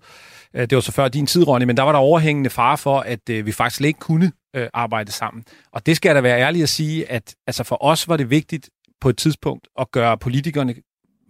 [0.54, 3.00] øh, det var så før din tid, Ronny, men der var der overhængende fare for,
[3.00, 5.44] at øh, vi faktisk slet ikke kunne øh, arbejde sammen.
[5.72, 8.70] Og det skal der være ærlig at sige, at altså for os var det vigtigt
[9.00, 10.74] på et tidspunkt at gøre politikerne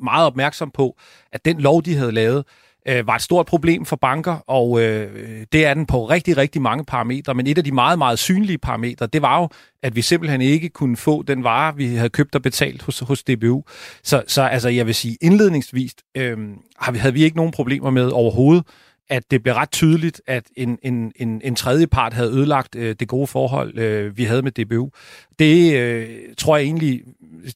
[0.02, 0.96] meget opmærksom på,
[1.32, 2.44] at den lov, de havde lavet,
[2.88, 5.10] øh, var et stort problem for banker, og øh,
[5.52, 7.34] det er den på rigtig, rigtig mange parametre.
[7.34, 9.48] Men et af de meget, meget synlige parametre, det var jo,
[9.82, 13.22] at vi simpelthen ikke kunne få den vare, vi havde købt og betalt hos, hos
[13.22, 13.62] DBU.
[14.02, 16.38] Så, så altså, jeg vil sige, indledningsvis øh,
[16.80, 18.64] havde vi ikke nogen problemer med overhovedet
[19.10, 22.96] at det blev ret tydeligt, at en, en, en, en tredje part havde ødelagt øh,
[23.00, 24.90] det gode forhold, øh, vi havde med DBU.
[25.38, 27.02] Det øh, tror jeg egentlig,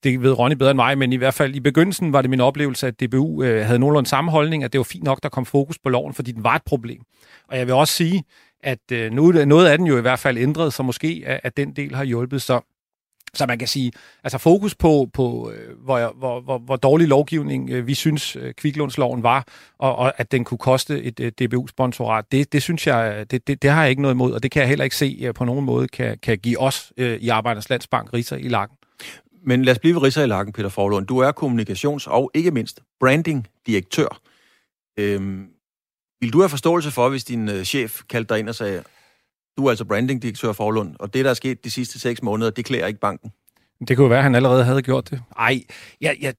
[0.05, 2.41] det ved Ronny bedre end mig, men i hvert fald i begyndelsen var det min
[2.41, 5.47] oplevelse, at DBU øh, havde nogenlunde samme holdning, at det var fint nok, der kom
[5.47, 7.03] fokus på loven, fordi den var et problem.
[7.49, 8.25] Og jeg vil også sige,
[8.63, 11.77] at øh, noget af den jo i hvert fald ændret, så måske at, at den
[11.77, 12.43] del har hjulpet.
[12.43, 12.61] Så
[13.35, 13.93] så man kan sige,
[14.25, 18.55] altså fokus på, på øh, hvor, hvor, hvor, hvor dårlig lovgivning øh, vi synes øh,
[18.55, 19.47] kviklånsloven var,
[19.79, 23.71] og, og at den kunne koste et DBU-sponsorat, det, det synes jeg, det, det, det
[23.71, 25.89] har jeg ikke noget imod, og det kan jeg heller ikke se på nogen måde
[25.89, 28.77] kan, kan give os i Arbejdernes Landsbank riser i lakken.
[29.47, 31.07] Men lad os blive ved riser i lakken, Peter Forlund.
[31.07, 34.21] Du er kommunikations- og ikke mindst branding-direktør.
[34.99, 35.47] Øhm,
[36.21, 38.83] vil du have forståelse for, hvis din chef kaldte dig ind og sagde,
[39.57, 42.65] du er altså brandingdirektør Forlund, og det, der er sket de sidste seks måneder, det
[42.65, 43.31] klæder ikke banken.
[43.89, 45.23] Det kunne jo være, at han allerede havde gjort det.
[45.39, 45.63] Ej,
[46.01, 46.33] ja, ja,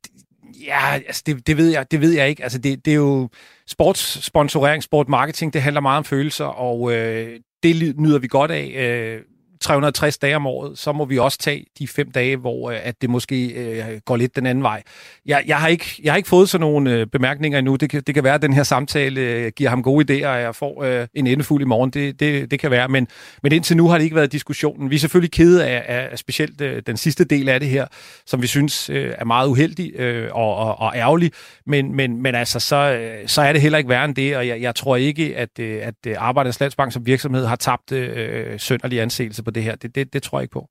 [0.67, 2.43] ja altså det, det, ved jeg, det ved jeg ikke.
[2.43, 3.29] Altså det, det er jo
[3.67, 8.65] sportssponsorering, sportmarketing, det handler meget om følelser, og øh, det nyder vi godt af.
[8.65, 9.21] Øh,
[9.63, 13.01] 360 dage om året, så må vi også tage de fem dage, hvor øh, at
[13.01, 14.83] det måske øh, går lidt den anden vej.
[15.25, 17.75] Jeg, jeg, har, ikke, jeg har ikke fået sådan nogle øh, bemærkninger endnu.
[17.75, 20.41] Det kan, det kan være, at den her samtale øh, giver ham gode idéer, og
[20.41, 21.89] jeg får øh, en endefuld i morgen.
[21.89, 23.07] Det, det, det kan være, men,
[23.43, 24.89] men indtil nu har det ikke været diskussionen.
[24.89, 27.87] Vi er selvfølgelig kede af, af, af specielt øh, den sidste del af det her,
[28.25, 31.31] som vi synes øh, er meget uheldig øh, og, og, og ærgerlig,
[31.65, 34.47] men, men, men altså, så, øh, så er det heller ikke værre end det, og
[34.47, 38.09] jeg, jeg tror ikke, at, øh, at øh, Arbejdernes Landsbank som virksomhed har tabt øh,
[38.15, 39.75] øh sønderlig anseelse på det her.
[39.75, 40.69] Det, det, det tror jeg ikke på.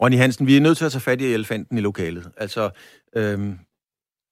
[0.00, 2.30] Ronny Hansen, vi er nødt til at tage fat i elefanten i lokalet.
[2.36, 2.70] Altså,
[3.16, 3.58] øhm,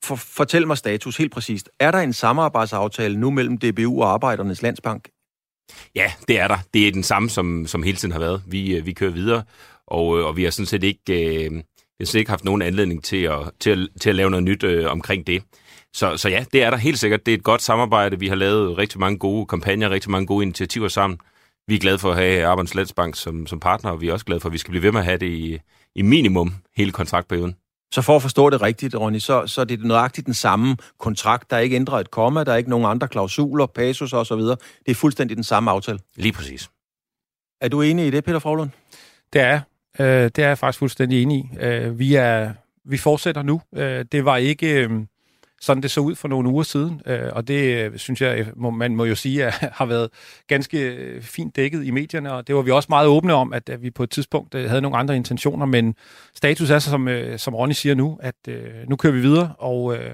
[0.05, 1.71] for, fortæl mig status helt præcist.
[1.81, 5.09] Er der en samarbejdsaftale nu mellem DBU og Arbejdernes Landsbank?
[5.95, 6.59] Ja, det er der.
[6.75, 8.43] Det er den samme, som, som hele tiden har været.
[8.47, 9.43] Vi, øh, vi kører videre,
[9.87, 11.63] og, øh, og vi har sådan set ikke, øh, vi
[12.01, 14.63] har sådan ikke haft nogen anledning til at, til at, til at lave noget nyt
[14.65, 15.43] øh, omkring det.
[15.95, 17.27] Så, så ja, det er der helt sikkert.
[17.27, 18.19] Det er et godt samarbejde.
[18.19, 21.19] Vi har lavet rigtig mange gode kampagner, rigtig mange gode initiativer sammen
[21.71, 24.25] vi er glade for at have Arbejds Landsbank som, som partner, og vi er også
[24.25, 25.59] glade for, at vi skal blive ved med at have det i,
[25.95, 27.55] i minimum hele kontraktperioden.
[27.93, 31.51] Så for at forstå det rigtigt, Ronny, så, så er det nøjagtigt den samme kontrakt.
[31.51, 34.39] Der er ikke ændret et komma, der er ikke nogen andre klausuler, pasus osv.
[34.39, 35.99] Det er fuldstændig den samme aftale.
[36.17, 36.71] Lige præcis.
[37.61, 38.71] Er du enig i det, Peter Frohlund?
[39.33, 39.61] Det er
[40.01, 41.65] øh, Det er jeg faktisk fuldstændig enig i.
[41.65, 42.53] Øh, vi, er,
[42.85, 43.61] vi fortsætter nu.
[43.77, 44.85] Øh, det var ikke...
[44.85, 44.91] Øh,
[45.61, 48.71] sådan det så ud for nogle uger siden, øh, og det øh, synes jeg, må,
[48.71, 50.09] man må jo sige, at, har været
[50.47, 53.69] ganske øh, fint dækket i medierne, og det var vi også meget åbne om, at,
[53.69, 55.95] at vi på et tidspunkt øh, havde nogle andre intentioner, men
[56.35, 59.55] status er så, som, øh, som Ronny siger nu, at øh, nu kører vi videre,
[59.59, 60.11] og øh,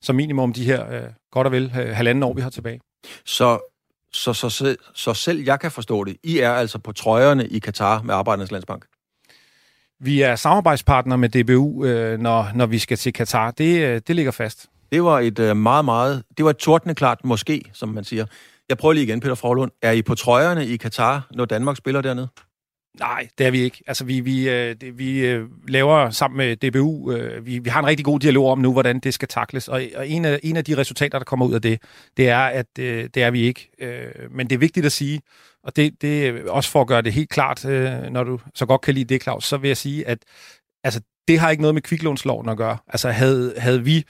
[0.00, 2.80] som minimum de her øh, godt og vel øh, halvanden år, vi har tilbage.
[3.24, 3.58] Så
[4.16, 6.16] så, så, så, så selv jeg kan forstå det.
[6.22, 8.86] I er altså på trøjerne i Katar med Arbejdernes Landsbank?
[10.00, 13.50] Vi er samarbejdspartner med DBU, øh, når, når vi skal til Katar.
[13.50, 14.66] Det, øh, det ligger fast.
[14.92, 16.22] Det var et øh, meget, meget...
[16.36, 18.26] Det var et tordne klart måske, som man siger.
[18.68, 19.70] Jeg prøver lige igen, Peter Frohlund.
[19.82, 22.28] Er I på trøjerne i Katar, når Danmark spiller dernede?
[22.98, 23.82] Nej, det er vi ikke.
[23.86, 27.80] Altså, vi, vi, øh, det, vi øh, laver sammen med DBU, øh, vi, vi har
[27.80, 30.56] en rigtig god dialog om nu, hvordan det skal takles, og, og en, af, en
[30.56, 31.82] af de resultater, der kommer ud af det,
[32.16, 33.70] det er, at øh, det er vi ikke.
[33.78, 35.20] Øh, men det er vigtigt at sige,
[35.64, 38.66] og det, det er også for at gøre det helt klart, øh, når du så
[38.66, 40.18] godt kan lide det, Claus, så vil jeg sige, at
[40.84, 42.78] altså, det har ikke noget med kviklånsloven at gøre.
[42.88, 44.04] Altså, havde, havde vi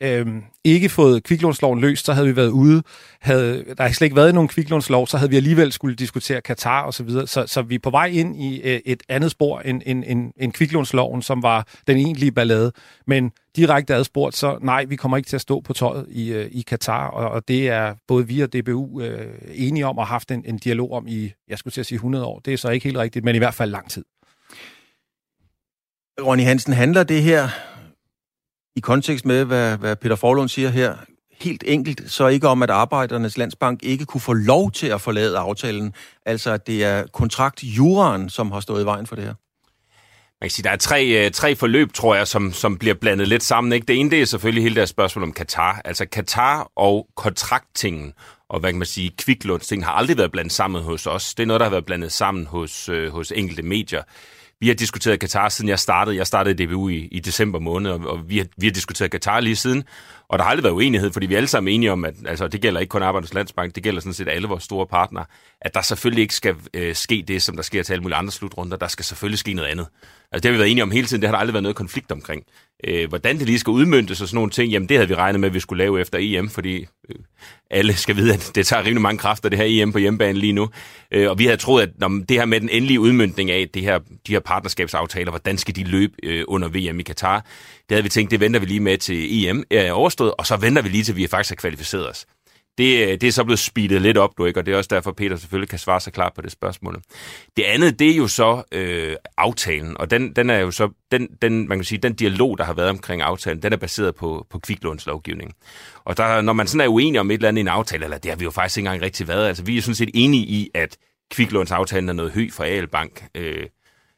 [0.00, 0.26] øh,
[0.64, 2.82] ikke fået kviklånsloven løst, så havde vi været ude.
[3.20, 6.94] Havde der slet ikke været nogen kviklånslov, så havde vi alligevel skulle diskutere Katar og
[6.94, 7.26] så videre.
[7.26, 10.32] Så, så vi er på vej ind i øh, et andet spor end, end, end,
[10.36, 12.72] end kviklånsloven, som var den egentlige ballade.
[13.06, 16.48] Men direkte adspurgt, så nej, vi kommer ikke til at stå på tøjet i, øh,
[16.52, 20.30] i Katar, og, og det er både vi og DBU øh, enige om og haft
[20.30, 22.38] en, en dialog om i, jeg skulle til at sige 100 år.
[22.38, 24.04] Det er så ikke helt rigtigt, men i hvert fald lang tid.
[26.20, 27.48] Ronny Hansen, handler det her
[28.76, 30.94] i kontekst med, hvad, hvad Peter Forlund siger her,
[31.40, 35.38] helt enkelt, så ikke om, at Arbejdernes Landsbank ikke kunne få lov til at forlade
[35.38, 35.94] aftalen.
[36.26, 39.34] Altså, at det er kontraktjuraen, som har stået i vejen for det her.
[40.40, 43.28] Man kan sige, der er tre, øh, tre forløb, tror jeg, som, som bliver blandet
[43.28, 43.72] lidt sammen.
[43.72, 43.86] Ikke?
[43.86, 45.80] Det ene det er selvfølgelig hele det spørgsmål om Katar.
[45.84, 48.12] Altså Katar og kontrakttingen,
[48.48, 51.34] og hvad kan man sige, kviklundsting har aldrig været blandet sammen hos os.
[51.34, 54.02] Det er noget, der har været blandet sammen hos, øh, hos enkelte medier.
[54.62, 56.16] Vi har diskuteret Katar, siden jeg startede.
[56.16, 59.10] Jeg startede i DBU i, i december måned, og, og vi, har, vi har diskuteret
[59.10, 59.84] Katar lige siden.
[60.28, 62.48] Og der har aldrig været uenighed, fordi vi er alle sammen enige om, at altså,
[62.48, 65.24] det gælder ikke kun Arbejdernes Landsbank, det gælder sådan set alle vores store partnere,
[65.60, 68.32] at der selvfølgelig ikke skal øh, ske det, som der sker til alle mulige andre
[68.32, 68.76] slutrunder.
[68.76, 69.86] Der skal selvfølgelig ske noget andet.
[70.32, 71.76] Altså det har vi været enige om hele tiden, det har der aldrig været noget
[71.76, 72.42] konflikt omkring.
[72.88, 75.40] Øh, hvordan det lige skal udmyndtes og sådan nogle ting, jamen det havde vi regnet
[75.40, 77.16] med, at vi skulle lave efter EM, fordi øh,
[77.70, 80.52] alle skal vide, at det tager rimelig mange kræfter, det her EM på hjemmebane lige
[80.52, 80.68] nu.
[81.12, 83.82] Øh, og vi havde troet, at når det her med den endelige udmyndning af det
[83.82, 87.40] her, de her partnerskabsaftaler, hvordan skal de løbe øh, under VM i Katar,
[87.88, 90.56] det havde vi tænkt, det venter vi lige med til EM er overstået, og så
[90.56, 92.26] venter vi lige til, vi faktisk har kvalificeret os.
[92.78, 94.60] Det, øh, det er så blevet speedet lidt op, du ikke?
[94.60, 97.02] og det er også derfor, Peter selvfølgelig kan svare sig klart på det spørgsmål.
[97.56, 101.28] Det andet, det er jo så øh, aftalen, og den, den er jo så, den,
[101.42, 104.46] den, man kan sige, den dialog, der har været omkring aftalen, den er baseret på,
[104.50, 105.54] på kviklånslovgivning.
[106.04, 108.18] Og der, når man sådan er uenig om et eller andet i en aftale, eller
[108.18, 110.46] det har vi jo faktisk ikke engang rigtig været, altså vi er sådan set enige
[110.46, 110.96] i, at
[111.30, 113.24] kviklånsaftalen er noget høj for AL Bank.
[113.34, 113.66] Øh,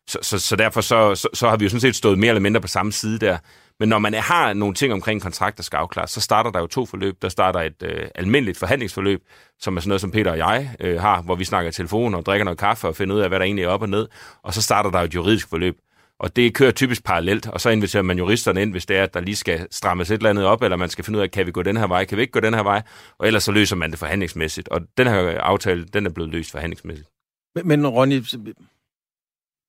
[0.06, 2.40] så, så, så derfor så, så, så har vi jo sådan set stået mere eller
[2.40, 3.38] mindre på samme side der.
[3.80, 6.66] Men når man har nogle ting omkring kontrakt, der skal afklares, så starter der jo
[6.66, 7.22] to forløb.
[7.22, 9.22] Der starter et øh, almindeligt forhandlingsforløb,
[9.60, 12.14] som er sådan noget, som Peter og jeg øh, har, hvor vi snakker i telefon
[12.14, 14.08] og drikker noget kaffe og finder ud af, hvad der egentlig er op og ned.
[14.42, 15.78] Og så starter der et juridisk forløb.
[16.18, 19.14] Og det kører typisk parallelt, og så inviterer man juristerne ind, hvis det er, at
[19.14, 21.46] der lige skal strammes et eller andet op, eller man skal finde ud af, kan
[21.46, 22.82] vi gå den her vej, kan vi ikke gå den her vej,
[23.18, 24.68] og ellers så løser man det forhandlingsmæssigt.
[24.68, 27.08] Og den her aftale, den er blevet løst forhandlingsmæssigt.
[27.54, 28.22] Men, men Ronny,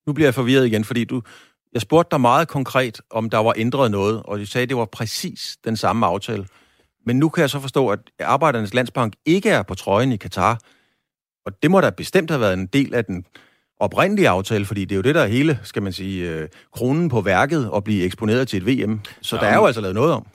[0.07, 1.21] nu bliver jeg forvirret igen, fordi du,
[1.75, 4.77] jeg spurgte dig meget konkret, om der var ændret noget, og de sagde, at det
[4.77, 6.47] var præcis den samme aftale.
[7.05, 10.59] Men nu kan jeg så forstå, at Arbejdernes Landsbank ikke er på trøjen i Katar.
[11.45, 13.25] Og det må da bestemt have været en del af den
[13.79, 17.09] oprindelige aftale, fordi det er jo det, der er hele, skal man sige, øh, kronen
[17.09, 19.01] på værket at blive eksponeret til et VM.
[19.21, 20.27] Så ja, der er jo altså lavet noget om.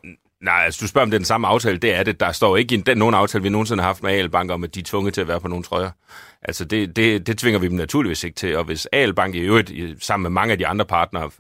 [0.43, 1.79] Nej, altså du spørger, om det er den samme aftale.
[1.79, 2.21] Det er det.
[2.21, 4.75] Der står ikke i den, nogen aftale, vi nogensinde har haft med AL-Bank om, at
[4.75, 5.91] de er tvunget til at være på nogle trøjer.
[6.43, 8.57] Altså det, det, det tvinger vi dem naturligvis ikke til.
[8.57, 9.73] Og hvis AL-Bank i øvrigt,
[10.05, 11.31] sammen med mange af de andre partnere,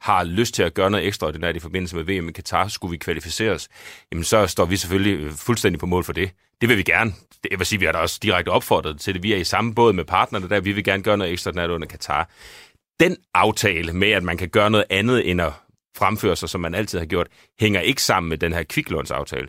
[0.00, 2.96] har lyst til at gøre noget ekstraordinært i forbindelse med VM i Katar, skulle vi
[2.96, 3.68] kvalificeres,
[4.12, 6.30] jamen så står vi selvfølgelig øh, fuldstændig på mål for det.
[6.60, 7.12] Det vil vi gerne.
[7.50, 9.22] Jeg vil sige, vi har da også direkte opfordret til det.
[9.22, 10.60] Vi er i samme båd med partnerne der.
[10.60, 12.28] Vi vil gerne gøre noget ekstraordinært under Katar.
[13.00, 15.52] Den aftale med, at man kan gøre noget andet end at
[15.96, 17.26] fremfører sig, som man altid har gjort,
[17.60, 19.48] hænger ikke sammen med den her kviklånsaftale.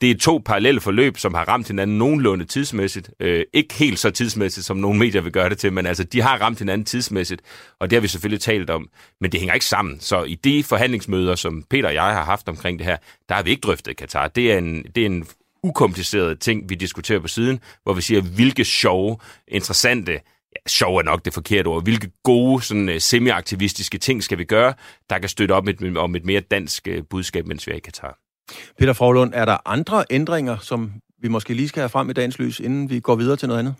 [0.00, 3.10] Det er to parallelle forløb, som har ramt hinanden nogenlunde tidsmæssigt.
[3.20, 6.20] Øh, ikke helt så tidsmæssigt, som nogle medier vil gøre det til, men altså, de
[6.20, 7.42] har ramt hinanden tidsmæssigt,
[7.80, 8.88] og det har vi selvfølgelig talt om,
[9.20, 10.00] men det hænger ikke sammen.
[10.00, 12.96] Så i de forhandlingsmøder, som Peter og jeg har haft omkring det her,
[13.28, 14.28] der har vi ikke drøftet Katar.
[14.28, 15.26] Det er en, det er en
[15.62, 19.18] ukompliceret ting, vi diskuterer på siden, hvor vi siger, hvilke sjove,
[19.48, 20.20] interessante,
[20.54, 24.44] ja, sjov er nok det forkerte ord, hvilke gode, sådan øh, semi-aktivistiske ting skal vi
[24.44, 24.74] gøre,
[25.10, 27.78] der kan støtte op et, om et mere dansk øh, budskab, mens vi er i
[27.78, 28.18] Katar.
[28.78, 30.92] Peter Frohlund, er der andre ændringer, som
[31.22, 33.58] vi måske lige skal have frem i dagens lys, inden vi går videre til noget
[33.58, 33.74] andet?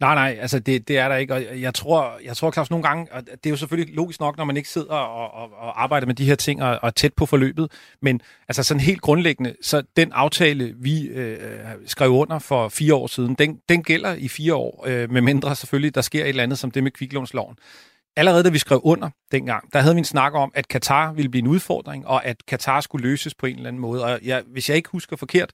[0.00, 2.82] Nej, nej, altså det, det er der ikke, og jeg tror, jeg tror Claus, nogle
[2.82, 5.82] gange, og det er jo selvfølgelig logisk nok, når man ikke sidder og, og, og
[5.82, 7.72] arbejder med de her ting og, og tæt på forløbet,
[8.02, 11.38] men altså sådan helt grundlæggende, så den aftale, vi øh,
[11.86, 15.56] skrev under for fire år siden, den, den gælder i fire år, øh, med mindre
[15.56, 17.56] selvfølgelig, der sker et eller andet som det med kviklånsloven
[18.16, 21.28] allerede da vi skrev under dengang, der havde vi en snak om, at Katar ville
[21.28, 24.04] blive en udfordring, og at Katar skulle løses på en eller anden måde.
[24.04, 25.50] Og jeg, hvis jeg ikke husker forkert,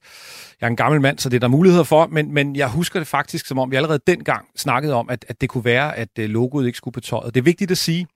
[0.61, 2.99] jeg er en gammel mand, så det er der muligheder for, men, men jeg husker
[2.99, 6.09] det faktisk, som om vi allerede dengang snakkede om, at, at det kunne være, at
[6.19, 7.33] øh, logoet ikke skulle på tøjet.
[7.33, 8.07] Det er vigtigt at sige,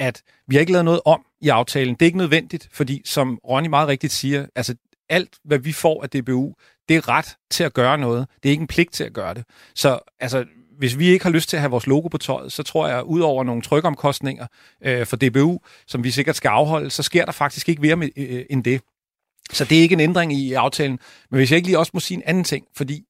[0.00, 1.94] at vi har ikke lavet noget om i aftalen.
[1.94, 4.74] Det er ikke nødvendigt, fordi som Ronny meget rigtigt siger, altså
[5.08, 6.54] alt, hvad vi får af DBU,
[6.88, 8.26] det er ret til at gøre noget.
[8.42, 9.44] Det er ikke en pligt til at gøre det.
[9.74, 10.44] Så altså,
[10.82, 13.04] hvis vi ikke har lyst til at have vores logo på tøjet, så tror jeg,
[13.04, 14.46] ud over nogle trykomkostninger
[14.84, 18.08] øh, for DBU, som vi sikkert skal afholde, så sker der faktisk ikke mere med,
[18.16, 18.80] øh, end det.
[19.52, 20.98] Så det er ikke en ændring i aftalen.
[21.30, 23.04] Men hvis jeg ikke lige også må sige en anden ting, fordi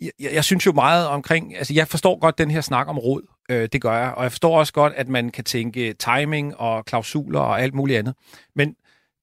[0.00, 3.22] jeg, jeg synes jo meget omkring, altså jeg forstår godt den her snak om råd,
[3.50, 6.84] øh, det gør jeg, og jeg forstår også godt, at man kan tænke timing og
[6.84, 8.14] klausuler og alt muligt andet.
[8.56, 8.74] Men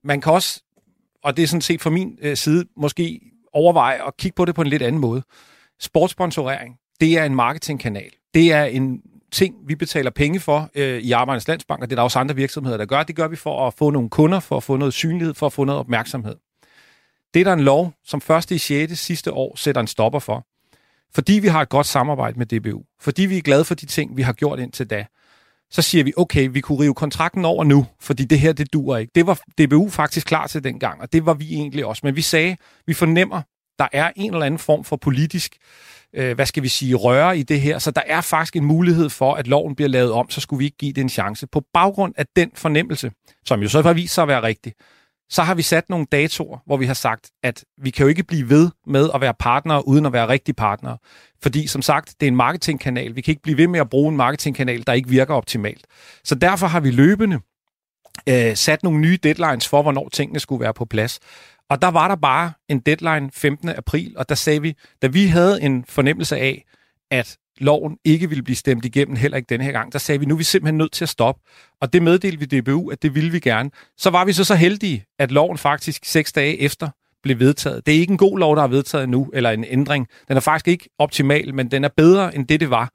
[0.04, 0.64] man kan også,
[1.24, 3.20] og det er sådan set fra min øh, side, måske
[3.54, 5.24] overveje at kigge på det på en lidt anden måde.
[5.80, 8.10] Sportsponsorering, det er en marketingkanal.
[8.34, 11.96] Det er en ting, vi betaler penge for øh, i Arbejdernes Landsbank, og det er
[11.96, 13.04] der også andre virksomheder, der gør.
[13.04, 15.54] Det gør vi for at få nogle kunder, for at få noget synlighed, for at
[15.54, 16.36] få noget opmærksomhed.
[17.34, 19.00] Det er der en lov, som første i 6.
[19.00, 20.48] sidste år sætter en stopper for.
[21.14, 24.18] Fordi vi har et godt samarbejde med DBU, fordi vi er glade for de ting,
[24.18, 25.06] vi har gjort indtil da,
[25.72, 28.98] så siger vi, okay, vi kunne rive kontrakten over nu, fordi det her, det dur
[28.98, 29.12] ikke.
[29.16, 32.02] Det var DBU faktisk klar til dengang, og det var vi egentlig også.
[32.04, 33.42] Men vi sagde, vi fornemmer,
[33.82, 35.58] der er en eller anden form for politisk
[36.16, 37.80] øh, hvad skal vi sige, røre i det her.
[37.80, 40.66] Så der er faktisk en mulighed for, at loven bliver lavet om, så skulle vi
[40.66, 41.48] ikke give det en chance.
[41.48, 43.12] På baggrund af den fornemmelse,
[43.46, 44.74] som jo så har vist sig at være rigtig,
[45.30, 48.24] så har vi sat nogle datoer, hvor vi har sagt, at vi kan jo ikke
[48.24, 50.98] blive ved med at være partnere, uden at være rigtige partnere.
[51.44, 53.16] Fordi som sagt, det er en marketingkanal.
[53.16, 55.88] Vi kan ikke blive ved med at bruge en marketingkanal, der ikke virker optimalt.
[56.24, 57.40] Så derfor har vi løbende
[58.30, 61.20] øh, sat nogle nye deadlines for, hvornår tingene skulle være på plads.
[61.72, 63.70] Og der var der bare en deadline 15.
[63.70, 66.66] april, og der sagde vi, da vi havde en fornemmelse af,
[67.12, 70.26] at loven ikke ville blive stemt igennem, heller ikke denne her gang, der sagde vi,
[70.26, 71.42] nu er vi simpelthen nødt til at stoppe.
[71.82, 73.72] Og det meddelte vi DBU, at det ville vi gerne.
[73.98, 76.90] Så var vi så så heldige, at loven faktisk seks dage efter
[77.24, 77.86] blev vedtaget.
[77.86, 80.08] Det er ikke en god lov, der er vedtaget nu, eller en ændring.
[80.28, 82.92] Den er faktisk ikke optimal, men den er bedre end det, det var.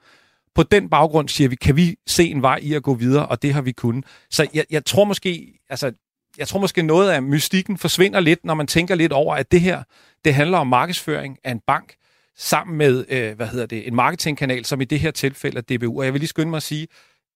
[0.55, 3.43] På den baggrund siger vi, kan vi se en vej i at gå videre, og
[3.43, 4.05] det har vi kunnet.
[4.31, 5.93] Så jeg, jeg tror måske, altså
[6.39, 9.61] jeg tror måske noget af mystikken forsvinder lidt, når man tænker lidt over, at det
[9.61, 9.83] her,
[10.25, 11.95] det handler om markedsføring af en bank,
[12.39, 15.99] sammen med, øh, hvad hedder det, en marketingkanal, som i det her tilfælde er DBU.
[15.99, 16.87] Og jeg vil lige skynde mig at sige,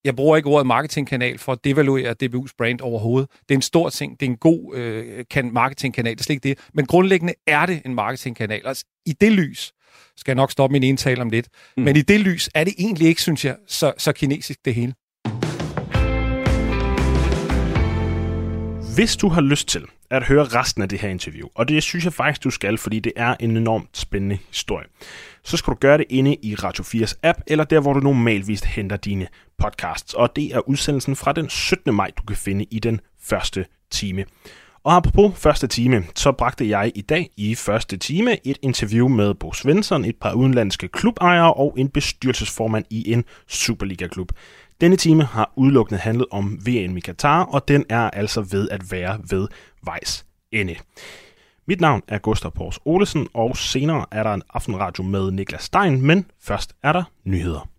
[0.05, 3.31] jeg bruger ikke ordet marketingkanal for at devaluere DBU's brand overhovedet.
[3.31, 6.35] Det er en stor ting, det er en god øh, kan marketingkanal, det er slet
[6.35, 6.59] ikke det.
[6.75, 8.63] Men grundlæggende er det en marketingkanal.
[8.65, 9.73] Altså, i det lys,
[10.17, 11.83] skal jeg nok stoppe min entale om lidt, mm.
[11.83, 14.95] men i det lys er det egentlig ikke, synes jeg, så, så kinesisk det hele.
[18.95, 22.05] Hvis du har lyst til at høre resten af det her interview, og det synes
[22.05, 24.87] jeg faktisk, du skal, fordi det er en enormt spændende historie,
[25.45, 28.61] så skal du gøre det inde i Radio 4's app, eller der, hvor du normalvis
[28.61, 29.27] henter dine
[29.59, 30.15] podcasts.
[30.15, 31.95] Og det er udsendelsen fra den 17.
[31.95, 34.25] maj, du kan finde i den første time.
[34.85, 39.35] Og apropos første time, så bragte jeg i dag i første time et interview med
[39.35, 44.33] Bo Svensson, et par udenlandske klubejere og en bestyrelsesformand i en Superliga-klub.
[44.81, 48.93] Denne time har udelukkende handlet om VM i Katar, og den er altså ved at
[48.93, 49.49] være ved
[49.85, 50.77] vejs ende.
[51.67, 56.03] Mit navn er Gustav Pors Olesen, og senere er der en aftenradio med Niklas Stein,
[56.03, 57.70] men først er der nyheder.